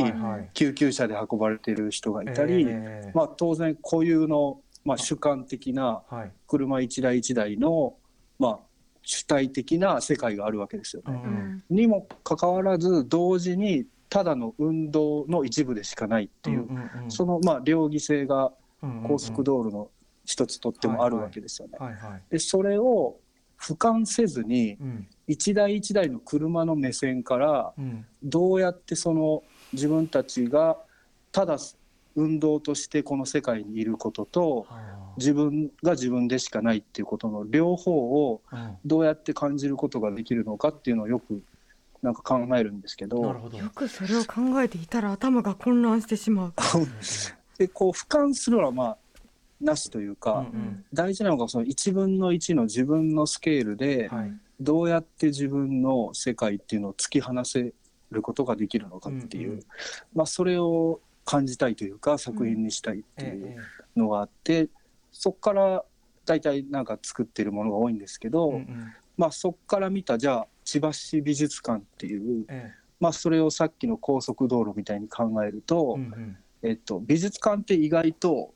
[0.52, 3.12] 救急車で運ばれてる人がいたり、ええ。
[3.14, 6.32] まあ、当然固有の、まあ、主観的なはい。
[6.46, 7.96] 車一台一台の、
[8.38, 8.58] まあ、
[9.02, 11.20] 主体的な世界があるわけですようね。
[11.24, 11.64] うんん。
[11.70, 17.10] にもかかわらず同時にただの運動の一部でしかないっていう、んんん。
[17.10, 18.52] そのまあ両義性が
[19.06, 19.90] 高速道路の
[20.24, 21.78] 一つとってもあるわけですよね。
[22.30, 23.16] でそれを
[23.58, 25.08] 俯瞰せずにうん。
[25.26, 28.06] 一台一台の車の目線からうん。
[28.22, 30.76] どうやってその自分たちが
[31.32, 31.56] ただ
[32.18, 37.92] 運動としてこの世界にいることとは自分が自分でしかないっていうことの両方
[38.28, 38.42] を
[38.84, 41.42] どうやって感じることができるのかっていうのをよく
[42.02, 43.22] なんか考えるんですけど。
[43.22, 46.54] よくそれを考えていたら頭が混乱してしまう。
[47.58, 48.98] でこう俯瞰するのはまあ
[49.60, 54.10] なしというか、うん大事なのがその1分の1の自分のスケールで
[54.60, 57.72] どうやって自分の世界っていうのを突き放せ
[58.10, 59.62] ることができるのかっていう、うんうん。
[60.14, 63.56] まあ、それを感じたいというか作品にしたいっていう
[63.94, 64.70] えのがあって、
[65.12, 65.84] そこから
[66.24, 68.92] 大体なんか作ってるものが多いんですけど、えうんうん。
[69.18, 76.36] まあ、そこから見たじゃあ千葉市美術館っていう、えまあ、それをさっきの高速道路みたいに考えると、えうんうん。
[76.62, 78.54] えっと、美術館って意外と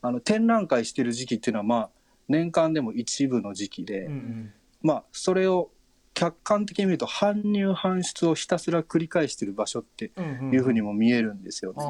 [0.00, 1.90] あの展覧会してる時期っていうのはまあ
[2.28, 4.52] 年間でも一部の時期で、うんうん。
[4.80, 5.70] まあそれを
[6.16, 10.12] 客観的に見ると搬入搬出をひたすら繰り返してる場所って
[10.50, 11.84] いうふうにも見えるんですよね。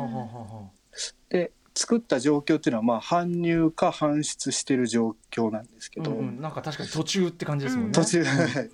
[1.29, 6.41] で作った状況っていうのはまあ搬入か搬出してる状況なんですけど、あうんうん。
[6.41, 7.93] なんか確かに途中って感じですもんね。
[7.93, 8.25] 途中。
[8.25, 8.71] はい。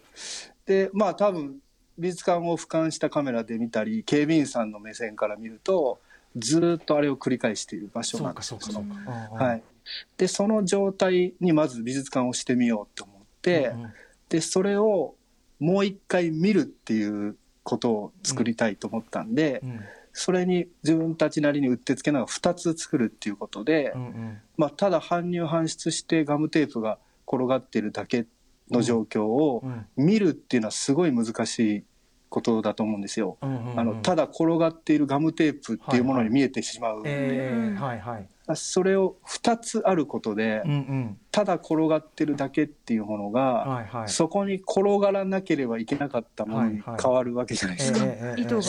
[0.65, 1.59] でまあ多分
[1.99, 6.01] 美術館を俯瞰したカメラで見たり警備員さんの目線から見ると
[6.35, 8.53] ずーっとあれを繰り返している場所そなんです。
[8.53, 9.11] ようかそうかそうか。
[9.11, 9.63] ああはい、
[10.17, 13.93] でその状態にまず美術館をしてみようと思って、うんうん。
[14.31, 15.15] でそれを
[15.63, 19.81] もう一回見るっていうことを作りたいと思ったんで、うん。
[20.13, 24.39] それに自分たちなりにうってつけながら2つ作るっていうことで、うんうん。
[24.57, 26.99] まあ、ただ搬入搬出してガムテープが
[27.29, 28.27] 転がってるだけ
[28.73, 29.87] の状況をうん。
[29.97, 31.85] 見るっていうのはすごい難しい
[32.33, 33.37] ことだと思うんですよ。
[33.43, 33.81] うんうんうん。
[33.81, 38.29] あのただ転がっているガムテープっていうものに見えてしまう、えーうんはいはい。
[38.55, 41.19] それを2つあることで、うんうん。
[41.31, 44.09] ただ転がってるだけっていうものが、はいはい。
[44.09, 47.99] そこに転がらなければいけなかったものに変わるわけじゃないですか。
[48.01, 48.63] えーえーえー糸が。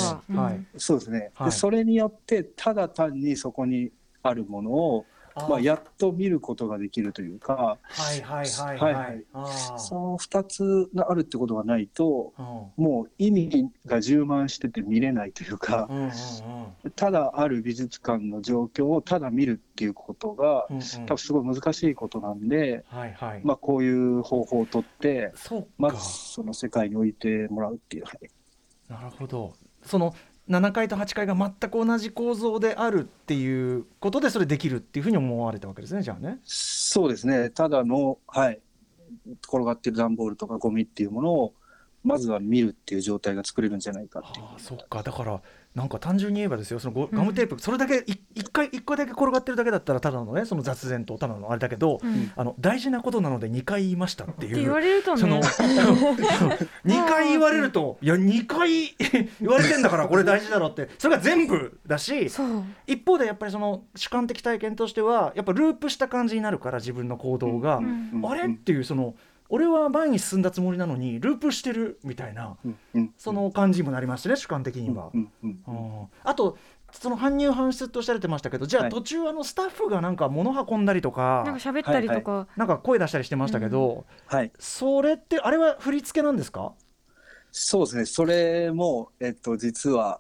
[0.78, 1.50] そうですね、はい。
[1.50, 3.90] でそれによってただ単にそこに
[4.22, 8.94] あるものをまあ、やっと見ることができるというかはいはいはいはい。
[8.94, 9.26] はい
[9.78, 12.84] その2つがあるってことがないとうん。
[12.84, 21.06] もう意味が充満してて見れないというかうんうんただある美術館の状況をただ見るっていうことがうんうん。
[21.06, 23.42] 多分すごい難しいことなんで、はいはい。
[23.44, 25.68] まあ、こういう方法をとってそうか。
[25.78, 28.30] まずその世界に置いてもらうっていう、はい。
[28.90, 29.54] なるほど。
[29.84, 30.14] その
[30.50, 36.40] 7階と8階が全く同じ構造であるっていうことでそれできるっていうふうに思われたわけですねじゃあね。
[36.44, 38.60] そうですねただの、はい、
[39.48, 41.54] 転がってる段ボールとかゴミっていうものを
[42.04, 44.46] まずは見るっていう状態が作れるんじゃないかっていう。
[44.46, 45.42] ああそっかだから
[45.76, 52.32] なんか単純に言えばですよそのガムテープ、それだけい一回一個だけ転がってるだけだったらただのねその雑然とただのあれだけど、うん。
[52.36, 54.58] あの大事なことなので2回言いましたっていう。
[54.58, 55.42] 言われるとね。
[56.86, 58.96] 2 回言われるといや2回
[59.42, 60.90] 言われてんだからこれ大事だろって。
[61.00, 62.30] それが全部だし
[62.86, 68.22] 一方でやっぱりその主観的体験としてはやっぱループした感じになるから自分の行動が、ん。
[68.24, 69.16] あれっていうその
[69.54, 73.14] 俺は前に進んだつもりなのにループしてるみたいなうんうん。
[73.18, 75.12] その感じにもなりましてね主観的には。
[76.24, 76.58] あと
[76.92, 78.92] その搬入搬出とおっしゃられてましたけどじゃあはい。
[78.92, 84.52] 途中あのスタッフがなんか物運んだりとかなんか喋ったりとか、なんか声出したりしてましたけど、はい。
[84.58, 86.74] それってあれは振り付けなんですか？
[87.52, 90.20] そうですね、それも、えっと、実は、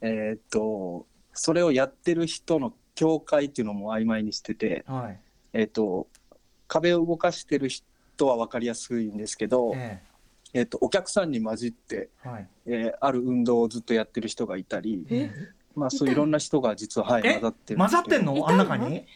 [0.00, 5.20] えっと、それをやってる人の境界っていうのも曖昧にしてて、はい、
[5.52, 6.08] えっと、
[6.66, 7.86] 壁を動かしてる人
[8.24, 10.00] は分かりやすいんですけど、え
[10.54, 10.62] え。
[10.62, 15.30] っと、お客さんに混じって、えはい、えーある運動をずっとやってる人がいたり、え？
[15.74, 16.16] まあ、そういうい。
[16.16, 17.32] ろんな人が実は、はい、え？
[17.32, 18.48] 混ざってる混ざってんいのたの？
[18.48, 19.06] あん中に？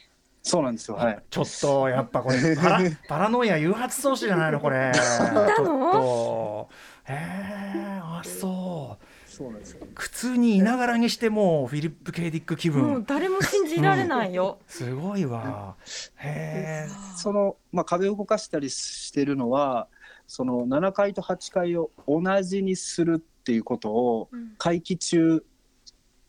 [0.42, 1.22] そうなんですよ、はい。
[1.30, 4.90] ちょっとやっぱこれ パラパラノイア誘発装置じゃないのこれ。
[4.94, 6.68] ちょっと。
[7.04, 9.04] へえあそう
[9.40, 9.86] そうなんですよ。
[9.94, 15.76] 苦痛にいながらにしてもフィリップ・ケイディック気もう分誰も信じられないよ、すごいわ。
[16.16, 19.88] へえその、まあ、壁を動かしたりしてるのは、
[20.26, 24.50] その7階と8階を同じにするっていうことを、うん。
[24.58, 25.42] 会期中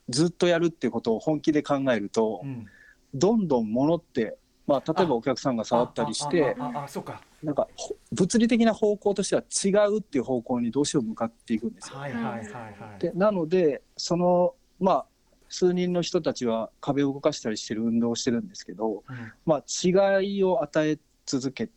[0.08, 2.66] ずっとやるっていうことを本気で考えると、うん。
[3.12, 4.38] どんどん物って、
[4.72, 7.20] まあ、例えばお客さんが触ったりしてあああああそうか。
[7.42, 11.98] なんかほ物理的な方向としては違うっていう方向にどうしても向かっていくんですよ。
[11.98, 12.40] はいはいはいは
[12.96, 12.98] い。
[12.98, 15.06] でなのでそのまあ
[15.50, 19.32] 数人の人たちは壁を動かしたりしてる運動をしてるんですけど、うん。
[19.44, 21.68] まあ、違いを与え続け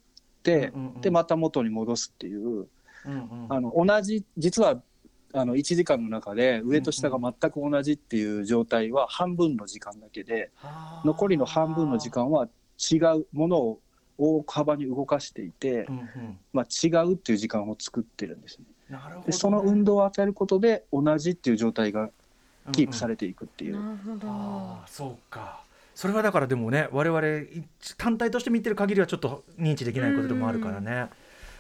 [0.43, 1.01] て、うんうんうん。
[1.01, 2.67] でまた元に戻すっていううん
[3.05, 3.47] うん。
[3.49, 4.81] あの同じ実は
[5.33, 10.51] あの1時間の中で上と下が全く同じっていう状態は半分の時間だけで
[11.03, 12.47] 残りの半分の時間は
[12.79, 13.79] 違うものを
[14.17, 16.39] 大幅に動かしていてう、んうん。
[16.53, 18.65] まあ、違うっていう時間を作ってるんですね。
[18.89, 19.23] なるほどね。
[19.27, 22.09] でその運動を与えることで同じっていう状態が
[22.71, 23.81] キープされれていくっていう。
[23.81, 24.27] なるほど。
[24.29, 25.63] ああそうか。
[25.93, 27.63] それはだからでもね我々い
[27.97, 31.09] 単体として見てる限りはちょっと認知できないことでもあるからね。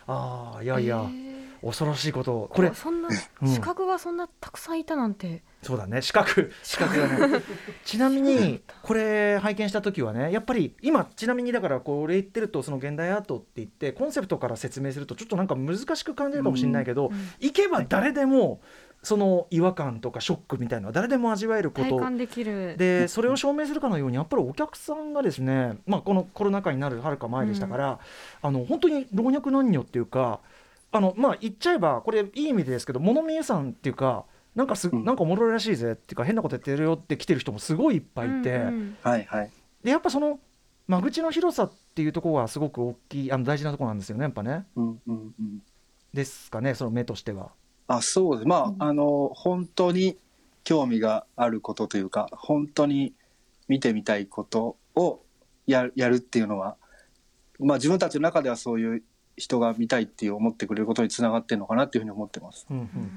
[0.07, 1.24] ああいやいや、えー
[1.65, 3.09] 恐ろしいことこれそんな
[3.41, 3.47] うん。
[3.47, 6.03] 資格がそんなたくさんいたなんて、そうだね。
[6.03, 6.29] 四角
[6.61, 7.41] 四角がね。
[7.83, 18.61] ちなみにこれ拝見した時はねやっぱり今ちなみにだからこれ言ってるとその現代アートって言ってコンセプトから説明するとちょっとなんか難しく感じるかもしれないけど、うん行けば誰でも
[19.05, 21.89] その違和感とかショックみたいなのは誰でも味わえること。
[21.89, 22.75] 体感できる。
[22.77, 27.99] でそれを証明するかのようにやっぱりお客さんがですね、まあ、このコロナ禍になるはるか前でしたから、
[28.41, 30.41] あの本当に老若男女っていうか
[30.95, 39.51] あの、まあ、言っちゃえばこれいい意味でですけど物見えさんっていうかなんかす、うんなんかおもろいらしいぜっていうか変なことやってるよって来てる人もすごいいっぱいいて、うんうんはいはい。
[39.83, 40.39] でやっぱその
[40.87, 45.61] 間口の広さっていうところがすごく大きいあの大事なところなんですよねやっぱねうんうんうん。
[46.13, 47.49] ですかねその目としては。
[47.87, 48.47] あそうです。
[48.47, 50.17] まあ、うんあの本当に
[50.63, 53.13] 興味があることというか本当に
[53.67, 55.19] 見てみたいことを
[55.67, 56.77] ややるっていうのは、
[57.59, 59.03] まあ、自分たちの中ではそういう
[59.37, 62.65] 人が見たいっていう思ってくれることにつながってるのかなっていうふうに思ってます。
[62.69, 63.11] うんうん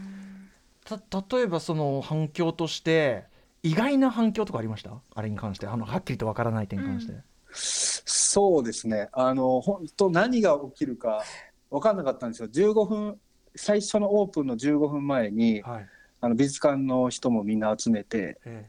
[0.85, 0.97] た
[1.37, 3.25] 例えばその反響として
[3.63, 4.93] 意外な反響とかありました？
[5.15, 7.13] あれに関してあのはっきりとわからない点に関して。
[7.53, 9.09] そうですね。
[9.13, 11.23] あの本当何が起きるか
[11.71, 12.49] 分かんなかったんですよ。
[12.49, 13.19] 15分
[13.55, 15.87] 最初のオープンの15分前にはい
[16.21, 18.67] あの美術館の人もみんな集めてえ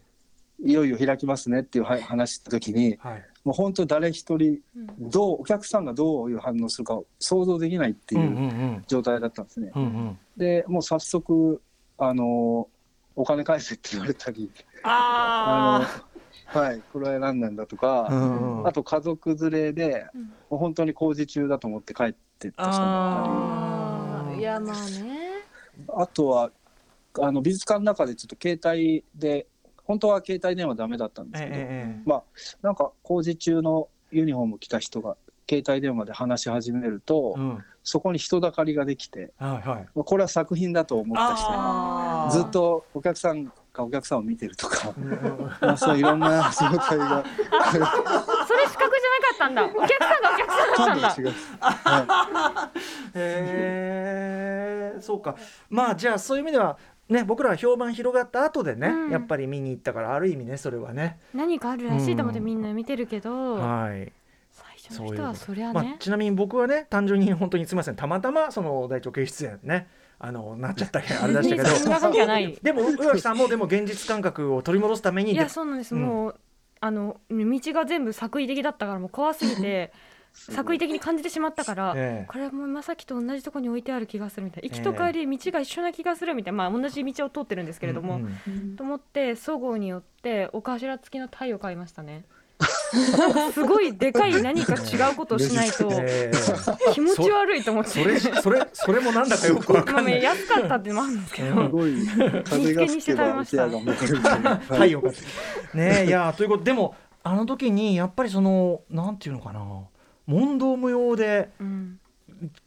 [0.62, 5.10] いよいよ開きますねっていうは話した時にえはいもう本当誰一人うん。
[5.10, 9.72] どうお客さんがどういう反応するか想像できないっていうん状態だったんですね。
[9.76, 10.20] うんうん。
[10.38, 11.62] でもう早速
[11.98, 12.68] あの
[13.16, 14.52] お金返せって言われたり
[14.84, 15.82] あ
[16.54, 18.68] あのはいこれは何なんだとか、あうんうん。
[18.68, 20.22] あと家族連れでうん。
[20.24, 25.44] もう本当に工事中だと思って帰ってった人もああーいやまあね。
[25.78, 26.52] りあとは
[27.20, 29.48] あの美術館の中でちょっと携帯で
[29.90, 32.24] 本当は携帯電話ダメだったんですけど、ええまあ
[32.62, 35.18] なんか工事中のユニフォーム着た人が
[35.50, 37.64] 携帯電話で話し始めると、ええうん。
[37.82, 39.88] そこに人だかりができてはいはい。
[39.96, 43.52] まあこれは作品だと思った人ずっとお客さんが
[43.84, 45.10] お客さんを見てるとかうん
[45.60, 47.24] まあそういろんな状態が。
[48.48, 49.66] それ視覚じゃなかったんだ。
[49.66, 51.10] お客さんがお客さんだったんだ。
[55.02, 55.36] そう か。
[55.68, 56.78] まあじゃあそういう意味では
[57.10, 59.12] ね僕らは評判広がった後でね、うん。
[59.12, 61.20] やっぱり見に行ったからある意味ねそれはね。
[61.34, 64.12] 何かあるらしいと思ってみんな見てるけど、はい。
[64.52, 69.88] 最初の人はそりゃまあね、、ちなみに僕はね単純に本当にすみませんたまたまその大腸系出演ね
[70.18, 71.70] あのなっちゃったけどあれでしたけど。
[71.76, 72.58] そんなわけはない。
[72.62, 76.02] でも宇垣さんもでも現実感覚を取り戻すためにいやそうなんです、うん。
[76.02, 76.36] もう
[76.82, 82.26] あの道が全部作為的だったからもう怖すぎてい、作為的に感じてしまったから、ええ。
[82.28, 84.70] これはもう今さっきと同じところに置いてある気がするみたいな。
[84.70, 92.26] 行きと帰り道が一緒な気がするみたいな、まあ同じ道を通ってるんですけれども、うんうんと思ってそごうによってお頭付きのタイを買いましたね。
[93.54, 97.90] すごいでかい何か違うことをしないとええ気持ち悪いと思って。
[97.90, 100.24] それそれそれもなんだかよくわまあねかんない。
[100.24, 102.44] 安かったってもあるんですけど、うんすごい。
[102.44, 104.58] 風が吹けば部屋が戻るみたいな。
[104.68, 105.12] 太陽が。
[105.12, 105.16] ね
[105.76, 109.60] えいやということでもあの時にやっぱりそのなんていうのかな
[110.30, 112.00] 問答無用でうん。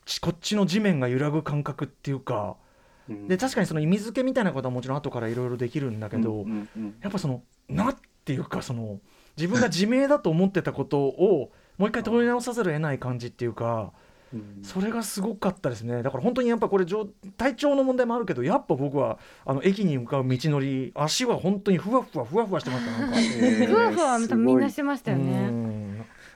[0.04, 2.56] ちこっちの地面が揺らぐ感覚っていうか
[3.08, 3.28] うん。
[3.28, 6.94] で確かにその意味付けみたいなことはもちろん後からいろいろできるんだけど、うんうんうん。
[7.00, 8.98] やっぱそのなっていうかその
[9.36, 13.92] 自分が自明だと思ってたことをもう一回問い直さざるを得ない感じっていうか
[14.34, 14.58] うん。
[14.62, 16.02] それがすごかったですね。
[16.02, 17.06] だから本当にやっぱこれ上
[17.36, 23.16] 体調の問題もあるけどやっぱ僕はあの駅に向かう道のり足は本当にふわふわふわふわしてましたなんか。
[23.18, 23.22] え
[23.64, 25.61] ーふわふわみんなしてましたようね。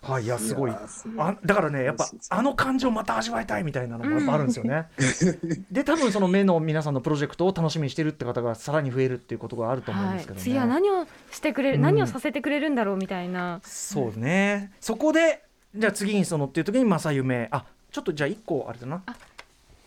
[0.07, 0.70] んはいいやすごい。
[0.70, 4.88] あだからねやっぱあの感情また味わいたいみたいなのもやっぱあるんですよね。
[5.70, 11.82] で多分その目の皆さんのプロジェクトを楽しみにしてるって方がさらに増えるっていうことがあると思うんはいですけどね。、次は何をしてくれる、うん。
[11.82, 13.61] 何をさせてくれるんだろうみたいな。
[13.62, 14.72] そうね。
[14.80, 15.44] そこで
[15.74, 17.48] じゃあ次にそのっていう時に正夢。
[17.50, 19.02] あちょっとじゃあ一個あれだな。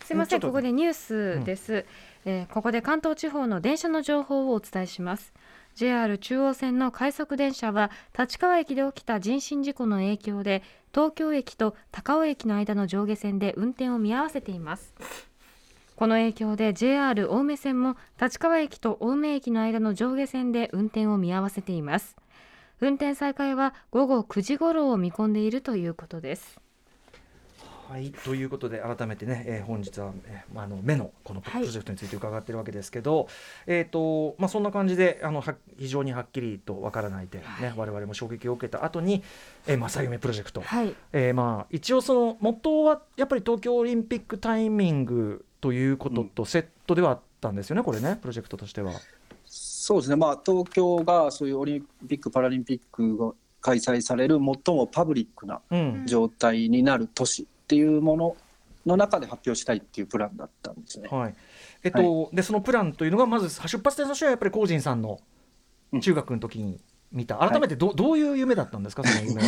[0.04, 1.86] すいません、ここでニュースです、
[2.26, 5.32] えーここで関東地方の電車の情報をお伝えします。
[5.80, 10.62] JR 中央線の快速電車は立川駅で起きた人身事故の影響で
[10.94, 14.94] 東京駅と高尾駅の間の上下線で運転を見合わせています。
[15.96, 22.18] この影響で JR 青梅線も立川駅と青梅駅の間の上下線で運転を見合わせています。
[22.82, 26.60] 運転再開は午後9時頃を見込んでいるということです。
[27.90, 28.12] はい。
[28.12, 31.64] ということで改めてね、えー本日は、えーまあ、あの目のこのプはい。
[31.64, 33.28] ロジェクトについて伺ってるわけですけど、
[33.66, 39.24] えっ、とまあそんな感じであのは非常にはっきりとわからない点ね、我々も衝撃を受けた後に、
[39.66, 40.94] えー、正夢プロジェクト、はい。
[41.14, 48.94] えーまあ一応その元はやっぱり東京オリンピックタイミングということとセットではあったんですよね、これねプロジェクトとしては。
[49.46, 56.04] そうですね、まあ、東京がそういうオリンピック・パラリンピックが開催される最もパブリックなうん。
[56.06, 58.36] 状態になる都市っていうもの
[58.88, 61.08] の中で発表したいっていうプランだったんですね。
[61.10, 61.36] はい。
[61.84, 65.20] えっとでそのプランというのがまず出発点としてはやっぱりコージンさんの
[65.92, 66.80] うん中学の時に
[67.12, 69.48] 見た、改めてど,、どういう夢だったんですかその夢は？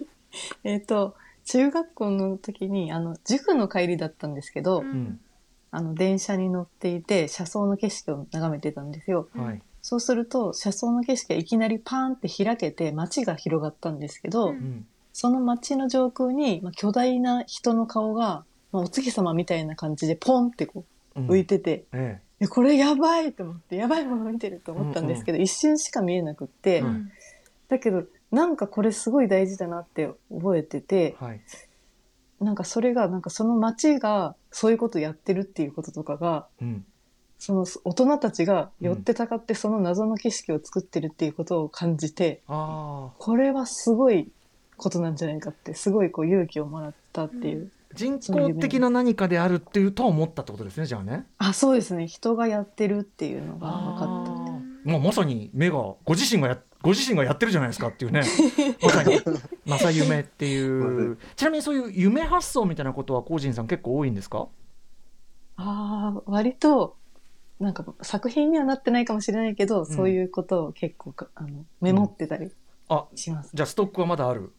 [0.64, 4.86] えっ、と、中学校の時に、あの、塾の帰りだったんですけど、うん。
[4.86, 5.20] うん
[5.72, 9.28] あの、電車に乗っていて、車窓の景色を眺めてたんですよ。
[9.36, 9.60] はい。
[9.82, 14.86] そうすると、車窓の景色がいきなりパーンって開けて、街が広がったんですけど、うんうん
[15.18, 20.84] その街の上空に、まあ、巨大な人の顔が、まあ、お月様みたいな感じでポンってこ
[21.16, 21.28] ううん。
[21.28, 22.46] 浮いてて、ええ。
[22.48, 27.10] これやばいと思って、やばいもの見てると思ったんですけど、一瞬しか見えなくって、うん。
[27.68, 31.40] だけど、なんかこれすごい大事だなって覚えててえ、はい。
[32.38, 36.84] なんかそれが、なんかその街がそういうことやってるっていうこととかが、うん。
[37.38, 44.30] その大人たちが寄ってたかってその謎の景色を作ってるっていうことを感じて、ああこれはすごい
[44.76, 47.70] ことなんじゃないかって、すごいこう勇気をもらったっていう。
[47.94, 51.24] 人工的な何かであるっていうとは思ったってことですねじゃあね。
[51.38, 52.06] あ、そうですね。
[52.06, 54.90] 人がやってるっていうのが分かった。
[54.90, 58.22] もうまさに目がご自身がやご自身がやってるじゃないですかっていうね
[58.84, 59.18] まさに
[59.66, 64.46] 正夢っていうちなみにそういう夢発想みたいなことはコージンさん結構多いんですか？
[65.56, 66.96] ああ、割と
[67.58, 72.52] なんか作品にはなってないかもしれないけど、そういうことを結構かあのメモってたり
[72.88, 73.50] あします。
[73.54, 74.52] じゃあストックはまだある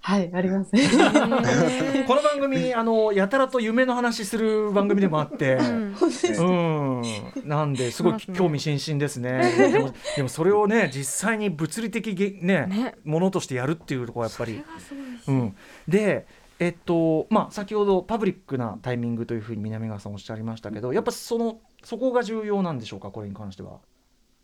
[0.00, 0.74] はい、あります。
[0.74, 0.82] ね。
[2.06, 5.96] この番組あのやたらと夢の話する番組でもあって、うん。
[6.38, 7.04] うん、
[7.44, 9.52] なんですごい興味津々ですね。
[9.72, 12.94] でもでもそれをね実際に物理的げねね。
[13.04, 14.52] ものとしてやるっていうところはやっぱり。
[14.52, 14.74] それ。
[14.74, 16.26] がすごいしうん、で
[16.58, 23.10] えっとまあ先ほどパブリックなタイミングというふうに南川さんおっしゃいましたけどやっぱそのそこが重要なんでしょうか？
[23.10, 23.80] これに関しては。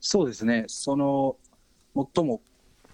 [0.07, 0.65] そうですね。
[0.67, 1.37] その、
[2.15, 2.43] 最も、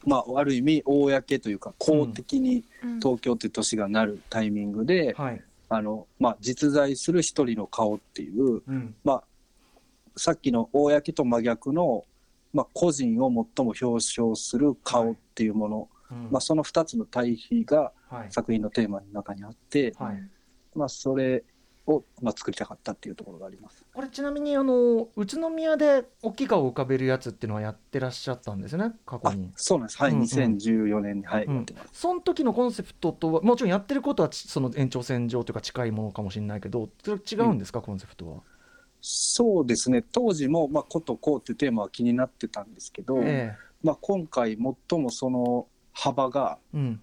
[0.05, 3.01] まあ、ある意味、公というか、公的にうん。
[3.01, 5.43] 東京っていう都市がなるタイミングで、はい。
[5.69, 8.95] あの、まあ、実在する一人の顔っていう、うん。
[9.05, 9.25] まあ、
[10.17, 12.05] さっきの公と真逆の、
[12.53, 16.29] まあ、個人を最も表彰する顔っていうもの、うん。
[16.31, 18.33] まあ、その2つの対比がはい。
[18.33, 20.29] 作品のテーマの中にあって、はい。
[20.75, 21.45] まあ、それ
[21.91, 23.85] を、まあ、作りたかったっていうところがあります。
[23.93, 29.51] これちなみにあの宇都宮で大きい顔を浮かべるやつっていうのはやってらっしゃったんですね過去あに。
[29.57, 30.03] そうなんです。
[30.03, 31.67] はい、うんうん2014年に、はい、うん。
[31.93, 38.43] その時のコンセプトとはもちろんやってることはちその延長線上というか近いものかもしれないけどそれ違うんですか、コンセプトは？
[39.01, 40.03] そうですね。
[40.03, 46.59] 当時も、まあ、ことこうっていうテーマは気になってたんですけど、えまあ、今回最もその幅が、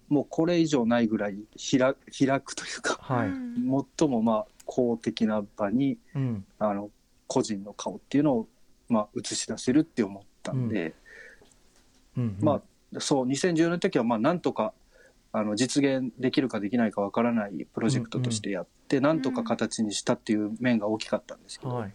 [0.07, 6.45] もうこれ以上ないぐらい開開くというか、はい、うん最もまあ公的な場にうん。
[6.59, 6.91] あの
[7.25, 8.47] 個人の顔っていうのを
[8.87, 10.93] まあ映し出せるって思ったんで、
[12.15, 12.37] うん。
[12.39, 12.61] ま
[12.93, 14.73] あそう2014年の時はまあなんとか
[15.31, 21.93] あの実現できるかできないかわからないプロジェクトとしてやって、なんとか形にしたっていう面が大きかったんですけど、はい、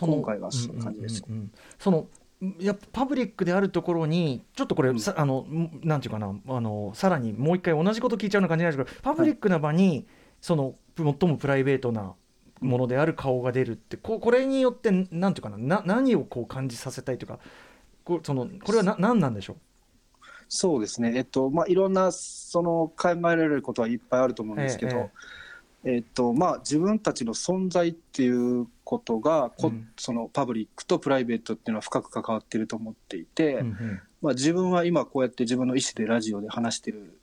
[0.00, 1.52] 今回はそういう感じですうんうんうんうん。
[1.78, 2.06] その
[2.60, 5.00] やっぱパブリックであるところにちょっとこれ、うん。
[5.00, 10.06] さあのんなんていうかなあのさらにもう一回同じこと聞いちゃうような感じなんですけどパブリックな場に、
[10.40, 10.74] その
[11.04, 12.14] 最もプライベートな
[12.60, 17.38] ものである顔が出るってここれによってなんていうかなな何をこう感じさせたいというか
[18.04, 19.56] こそのこれはな何なんでしょ
[20.48, 25.10] そうですね、えっとまあ、いろんなその考えられることはいっぱいあると思うんですけど、
[25.84, 29.88] えっとまあ、自分たちの存在っていうことがこ、うん。
[29.98, 34.00] そのパブリックとプライベートっていうのは深く関わっていると思っていて、うんうん。
[34.22, 37.17] まあ、自分は今こうやって自分の意思でラジオで話してる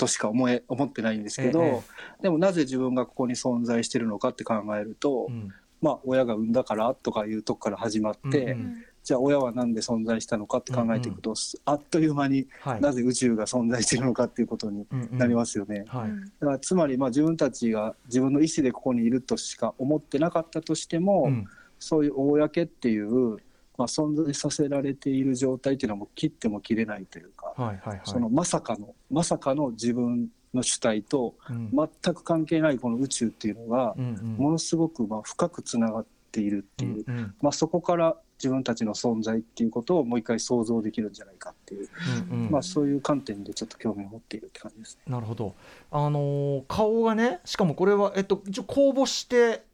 [0.00, 5.52] としか思え思ってないんですけど、ええでもなぜ自分がここに存在してるのかって考えると、うん。
[5.82, 11.32] まあ、親が産んだからとかいうとこから始まって、うんうんじゃあ親はなんで存在したのかって考えていくと、
[11.64, 12.80] あっという間にはい。
[12.82, 15.18] なぜ宇宙が存在してるのかっていうことにうんうん。
[15.18, 15.84] なりますよね。
[15.88, 16.10] はい。
[16.38, 21.46] だからつまりまあ自分たちが自分の意思でここにいるとしか思ってなかったとしても、うん。
[21.78, 23.38] そういう公っていう、
[23.80, 31.70] まあ、存在させられている状態っていうのはもう切っても切れないというか、はいはいはいそのまさかのまさかの自分の主体とうん
[32.02, 33.94] 全く関係ないこの宇宙っていうのが
[34.36, 41.88] ものすごくまあ深くつながっているっていう、うんうんまあ、そこから自分たちの存在っていうことをもう一回想像できるんじゃないかっていう、
[42.30, 45.02] うんうんまあ、そういう観点でちょっと興味を持っているって感じですね。
[45.10, 45.54] なるほど。
[45.90, 49.64] あのー顔がね、しかもこれは、えっと、一応公募して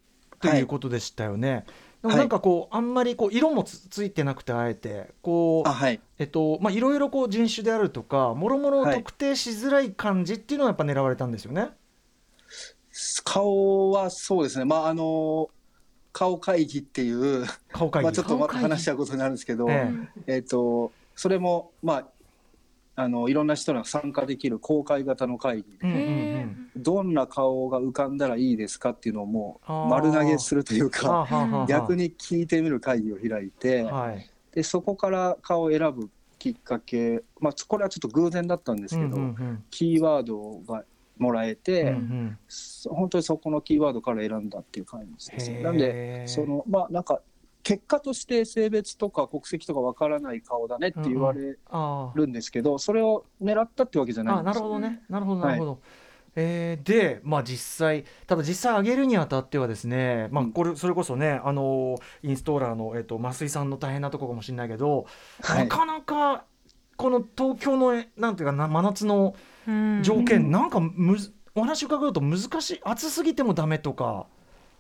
[0.41, 1.65] ということでしたよね。
[2.09, 6.01] でもなんかこう、あんまりこう色もつついてなくてあえてこうあはい。
[6.19, 11.69] えっとまあいろいろこう人種であるとかもろもろはい特定しづらい感じっていうのはやっぱ狙われたんですよね？
[13.25, 15.51] 顔はそうですね、まああの
[16.13, 18.05] 顔会議っていう、顔会議？
[18.05, 19.93] まあ、ちょっとまた話しちゃうことになるんですけど、え。
[20.27, 22.07] えっとそれも、まあ、
[22.99, 26.47] あのいろんな人が参加できる公開型の会議で。
[26.77, 34.31] どんな顔が浮かんだらいいですかっていうのをもう丸投げするというはあか、逆に聞いてみる会議を開いて、はい。
[34.53, 39.17] でそこから顔を選ぶきっかけ、まあ、これはちょっと偶然だったんですけど、
[39.71, 40.85] キーワードが
[41.19, 42.39] もらえて、うん
[42.89, 45.63] 本当にそこのキーワードから選んだっていう感じですね。
[45.63, 47.21] なんでそのまあなんか
[47.67, 51.59] 結果として性別とか国籍とかわからない顔だねって言われ
[52.15, 54.55] るんですけど、それを狙ったってわけじゃないんです。
[54.59, 55.81] よるほどね、なるほどなるほど。
[56.37, 60.53] えーで、まあ、実際ただ実際上げるにあたってはですね、まあ、うん。
[60.53, 65.07] これそれこそねあのインストーラーの、えっと増井さんの大変なところかもしれないけど、
[65.43, 65.67] はい。
[65.67, 66.45] なかなか
[66.97, 69.35] この東京のえなんていうかな真夏の
[69.67, 70.03] うん。
[70.05, 74.27] 条件、なんかむずお話伺うと難しい暑すぎてもダメとか、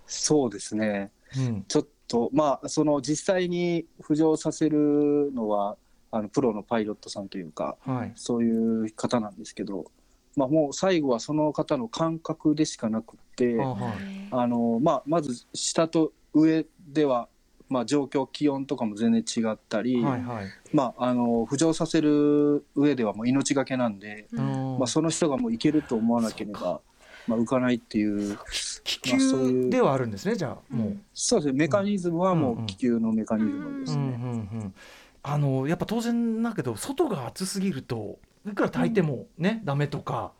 [0.06, 1.10] そうですね。
[1.36, 1.64] うん。
[1.66, 5.76] ちょっとまあその実際に浮上させるのは
[6.10, 8.12] あのプロのパイロットさんというかはい。
[8.14, 9.90] そういう方なんですけど、
[10.36, 13.60] まあもう最後はその方の感覚でしかなくって。
[13.60, 14.28] あはい。
[14.30, 17.28] あのまあ、まず下と上では、
[17.68, 20.46] まあ、状況気温とかも全然違ったり、はいはい。
[20.72, 24.78] まあ、あの浮上させる上ではもう命がけなんで、うんうん。
[24.78, 26.80] まあ、その人がもういけると思わなければ
[27.26, 28.38] まあ、浮かないっていう
[28.84, 30.96] 気球ではあるんですねじゃあもう。
[31.14, 31.58] そうですね。
[31.58, 32.64] メカニズムはもうんうん。
[32.64, 34.02] う気球のメカニズムですね。
[34.02, 34.74] うんうんうん、
[35.22, 40.32] あのやっぱ当然だけど外が暑すぎるといくら炊いてもね、ダメとか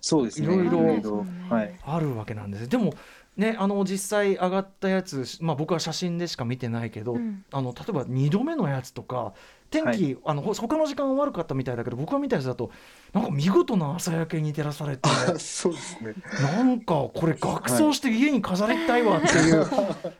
[0.00, 0.52] そうですね。
[0.52, 1.74] いろいろいろはい。
[1.84, 2.94] あるわけなんですでも
[3.36, 9.34] ねあの実際上がったやつ、まあ、僕は写真でしか見てないけど、うんあの例えば2度目のやつとか
[9.70, 12.70] 天気、あのほ他の時間は悪かったみたいだけど僕が見たやつだと
[13.12, 15.08] なんか見事な朝焼けに照らされて
[15.40, 16.14] そうですね。
[16.40, 19.66] なんかこれ額装して家に飾りたいわっていう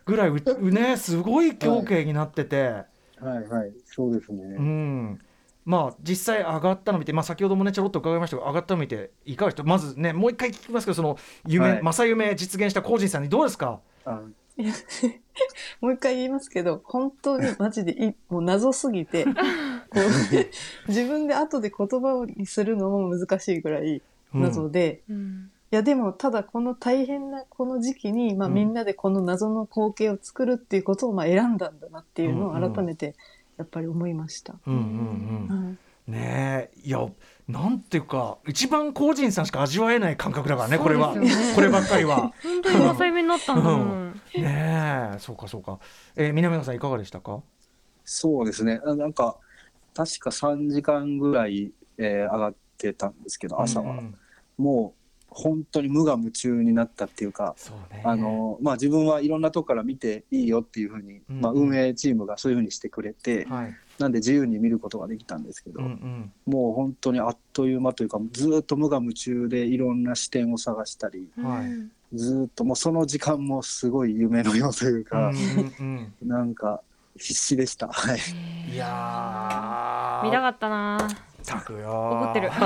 [0.06, 2.92] ぐらいううねすごい光景になってて。
[3.20, 3.72] はいはい。
[3.84, 4.42] そうですね。
[4.42, 5.20] うん、
[5.64, 9.62] まあ実際上がったの見て、まあ、先ほどもねちょろっと伺いましたが上がったの見ていかがでした？
[9.64, 11.82] まずねもう一回聞きますけどその夢、はい。
[11.82, 13.80] 正夢実現したコージンさんにどうですか？
[14.04, 14.20] あ。
[14.58, 14.72] いや
[15.80, 24.02] もう一回言いますけど、本当にマジでいもう謎すぎて、こう 自分で後で言葉にするのも難しいぐらい
[24.34, 25.50] 謎で、うん。
[25.70, 28.54] いやでもただこの大変なこの時期に、まあ、うん。
[28.54, 33.14] みんなでこの謎の光景を作るっていうことをまあ選んだんだなっていうのうんうんを改めて
[33.62, 34.54] やっぱり思いました。
[34.66, 35.64] うんうんうん。
[35.66, 35.78] はい。
[36.10, 36.98] ねえいや
[37.46, 41.14] なんていうか一番コージンさんしか味わえない感覚だからねこれは、
[41.54, 42.32] こればっかりは。
[42.42, 44.12] 本当に正夢になったんだもん。
[44.34, 45.78] ねえそうかそうか、
[46.16, 47.40] えー、南野さんいかがでしたか？
[48.04, 48.80] そうですね。
[48.84, 49.36] あなんか
[49.94, 54.14] 確か3時間ぐらい、えー上がってたんですけど朝は、うんうん。
[54.58, 55.01] もう
[55.34, 57.54] 本当に無我夢中になったっていうか。
[57.90, 58.02] ね。
[58.04, 63.74] あのまあ、自分はいろんなとこから見ていいよっていうふうに、うんまあ、運営チームがそういうふうにしてくれて、はい。
[63.98, 66.32] なんで自由に見ることができたんですけど、うんうん。
[66.46, 71.28] もう本当にあっという間というかずーっと無我夢中でいろんな視点を探したり
[72.12, 75.34] ずーっともうその時間もすごい夢のようというか、うん
[76.22, 76.80] うんなんか
[77.18, 77.88] 必死でした。
[77.88, 78.18] はい、
[78.66, 80.26] うんいやー。
[80.26, 80.98] 見たかったな。
[81.42, 82.50] たくよ怒ってる。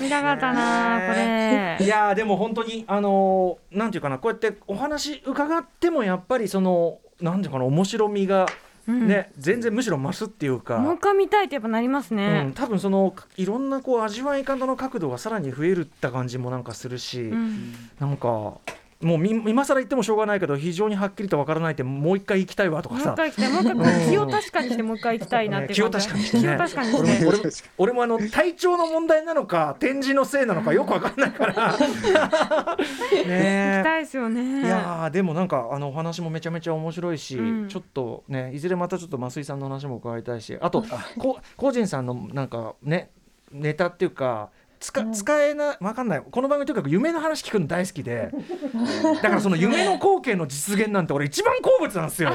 [0.00, 1.88] 見たかったなこれい。
[1.88, 8.46] やーでも本当にあのーなんていうかなこうやってお話伺ってもやっぱりそのなんていうかな面白みが
[8.88, 10.76] うんね、全然むしろ増すっていうか。
[10.78, 12.50] もう一回見たいってやっぱなりますうん、ね。
[12.56, 18.54] 多分そのいろんなこう味わい方の角度がさらに増えるった感じもなんかするし、うんなんか
[19.02, 23.06] もうみ今更言ってもしょうがないけど非常にはっきりとわからないってもう一回行きたいわとかさ。
[23.06, 26.42] もう一回来て、もう一回気を確かにしてもう一回行きたいなって気を確かにしてね。
[26.42, 27.24] 気を確かに俺して。
[27.24, 31.76] も俺も俺もあの体調の問題なのか展示のせいなのかよくわかんないから。
[31.76, 32.76] 行
[33.10, 34.60] きねたいですよえね。
[34.62, 37.68] いやーでもなんかあのお話もめちゃめちゃ面白いし、うん。
[37.68, 40.84] ちょっとねいずれまたちょっと増井さんの話も伺いたいしあと
[41.18, 43.10] こコージンさんのなんかね
[43.50, 44.50] ネタっていうか
[44.82, 46.22] 使使えなわかんない。
[46.28, 48.30] この番組とにかく夢の話聞くの大好きで。
[49.22, 52.30] だからその夢の光景の実現なんて俺一番好物なんですよ。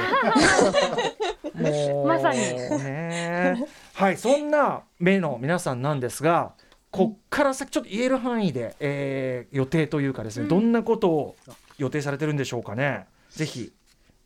[1.54, 2.38] も うまさに。
[2.38, 3.66] ね。
[3.94, 6.52] はいそんな目の皆さんなんですが
[6.90, 10.48] こっから先ちょっと言える範囲で、えー予定というかですね、うん。
[10.48, 11.36] どんなことを
[11.76, 13.06] 予定されてるんでしょうかね。
[13.30, 13.72] ぜひ。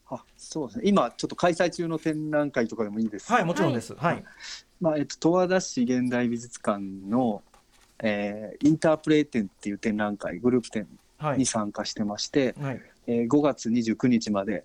[0.09, 0.85] あそうですね。
[0.87, 3.35] 今ちょっと開催中の展覧会とかでもいいですか？
[3.35, 3.95] はいもちろんです。
[3.97, 4.23] はい、
[4.81, 7.43] まあえっと、十和田市現代美術館の、
[8.03, 10.87] えーインタープレイ展っていう展覧会グループ展
[11.19, 11.39] はい。
[11.39, 12.83] に参加してまして、はい。
[13.07, 14.65] えー5月29日まで、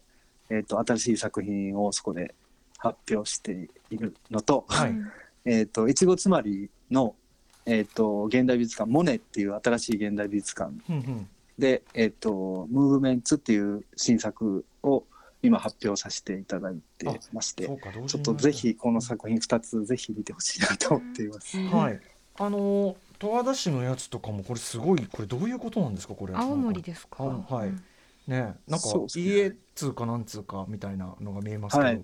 [0.50, 2.34] えっと新しい作品をそこで
[2.78, 4.96] 発表しているのと,、はい。
[5.46, 7.16] えっと越後妻有の、
[7.66, 11.30] えっと現代美術館モネっていう新しい現代美術館うんうん。
[11.60, 15.04] で、えっとムーブメンツっていう新作を
[15.44, 17.68] 今発表させていただいてまして
[18.08, 21.58] ちょっとぜひこの作品2つぜひ見てほしいなと思っています。
[21.68, 22.02] はい。
[22.40, 26.34] あのー十和田市のやつとかもこれすごいこれどういうことなんですかこれ。
[26.36, 27.24] 青森ですか？
[27.24, 27.70] 青はい。
[27.70, 27.84] うん。
[28.28, 29.26] ねなんかそうですね。
[29.26, 32.02] 家通かなんつうかみたいなのが見えますけど、はい。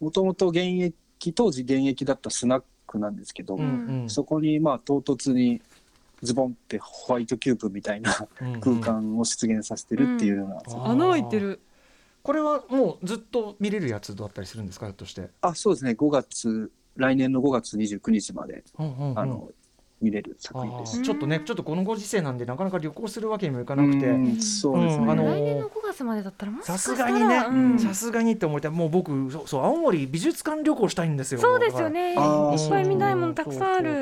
[0.00, 4.10] もともと現役当時現役だったスナックなんですけど、うんうん。
[4.10, 5.60] そこにまあ唐突に
[6.22, 8.60] ズボンってホワイトキューブみたいなうんうん。
[8.60, 11.60] 空間を出現させてるっていうような、あー穴開いてる。
[12.22, 15.94] これはもうずっと見れるやつだったりするんですかひょっとして、あそうですね。
[15.94, 19.18] 5月来年の5月29日まで、うんうんうん。
[19.18, 19.50] あの
[20.00, 21.00] 見れる作品あです。
[21.00, 21.02] ー。
[21.02, 24.06] ちょっとねちょっとこのご時世なんでなかなか旅行するわけにもいかなくて。
[24.06, 24.40] うん。
[24.40, 27.36] そうですね、うんあの来年の5月までだったらもしかさしたらすがにね。
[27.48, 27.78] うん。
[27.78, 31.40] さすがにって思ってもう僕そうそう青森美術館旅行したいんですよ。
[31.40, 32.12] そうですよね。
[32.12, 32.14] い。
[32.14, 32.16] っ
[32.68, 34.00] ぱい見たいものたくさんある。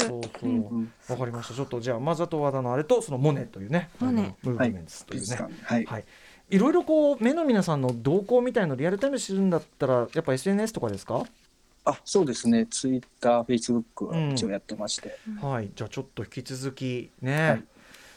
[1.09, 1.55] わかりました。
[1.55, 4.36] ちょっとじゃあまずはと和田のあれとそのモネというねモネ。
[4.42, 6.05] ムーブメンツというね、はい、はい。
[6.51, 6.59] い。
[6.59, 11.24] ろいろこう目の皆さんの動向みたいのリアルタイムでするんだったらやっぱ SNS とかですか、
[11.87, 12.66] あそうですね。
[12.66, 15.70] ツイッターフェイスブックは一応やってまして、はい。
[15.74, 17.64] じゃあちょっと引き続きね、はい。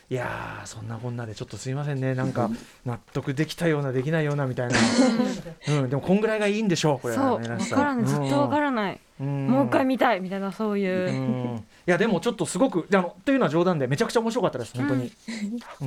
[0.10, 2.14] いやーそんなこんなでちょっとすいませんね。
[2.16, 2.50] なんか
[2.84, 4.76] 納得できたようなできないようなみたいな、
[5.70, 7.34] うん、でもこんぐらいがいいんでしょうこれはそう。
[7.36, 7.80] わねラスさん。
[7.80, 9.48] からないずっとわからない、うん。
[9.48, 11.58] もう一回見たいみたいなそういう、うん。
[11.58, 15.12] いやでもちょっとすごくであのというのは冗談でめちゃくちゃ面白かったです本当に、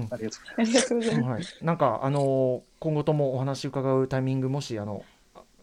[0.09, 1.55] ありがとうありがとうございます。
[1.55, 5.05] はい、なんかあのー今後ともお話伺うタイミングもしあの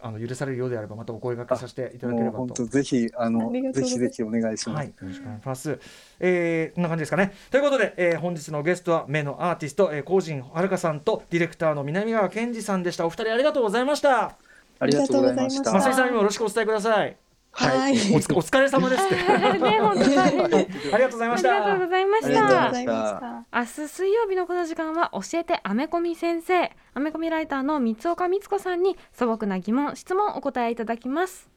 [0.02, 4.76] ああの許されるようであればまたお声掛けさせていただければともう本当ぜひあのぜひぜひお願いします。
[4.76, 5.78] はい、よろしくお願いします。
[6.18, 7.32] えー、こんな感じですかね。
[7.50, 13.06] ということで、えー本日のゲストは目のアーティスト、えー、高人はるかさんとディレクターの南川健二さんでした。
[13.06, 14.36] お二人ありがとうございました。
[14.78, 15.70] ありがとうございました。
[15.70, 17.29] ありがとうございま増井さんにもよろしくお伝えください。
[17.52, 17.94] はい。
[18.14, 19.04] おつお疲れ様です。
[19.12, 21.88] ね ありがとうございましありがとうごた。
[21.88, 31.48] ざいましありがとうございまたした明日水曜日のこの時間は教えてアメコミ先生アメコミライターの三岡光子さんに素朴な疑問質問をお答えいただきます.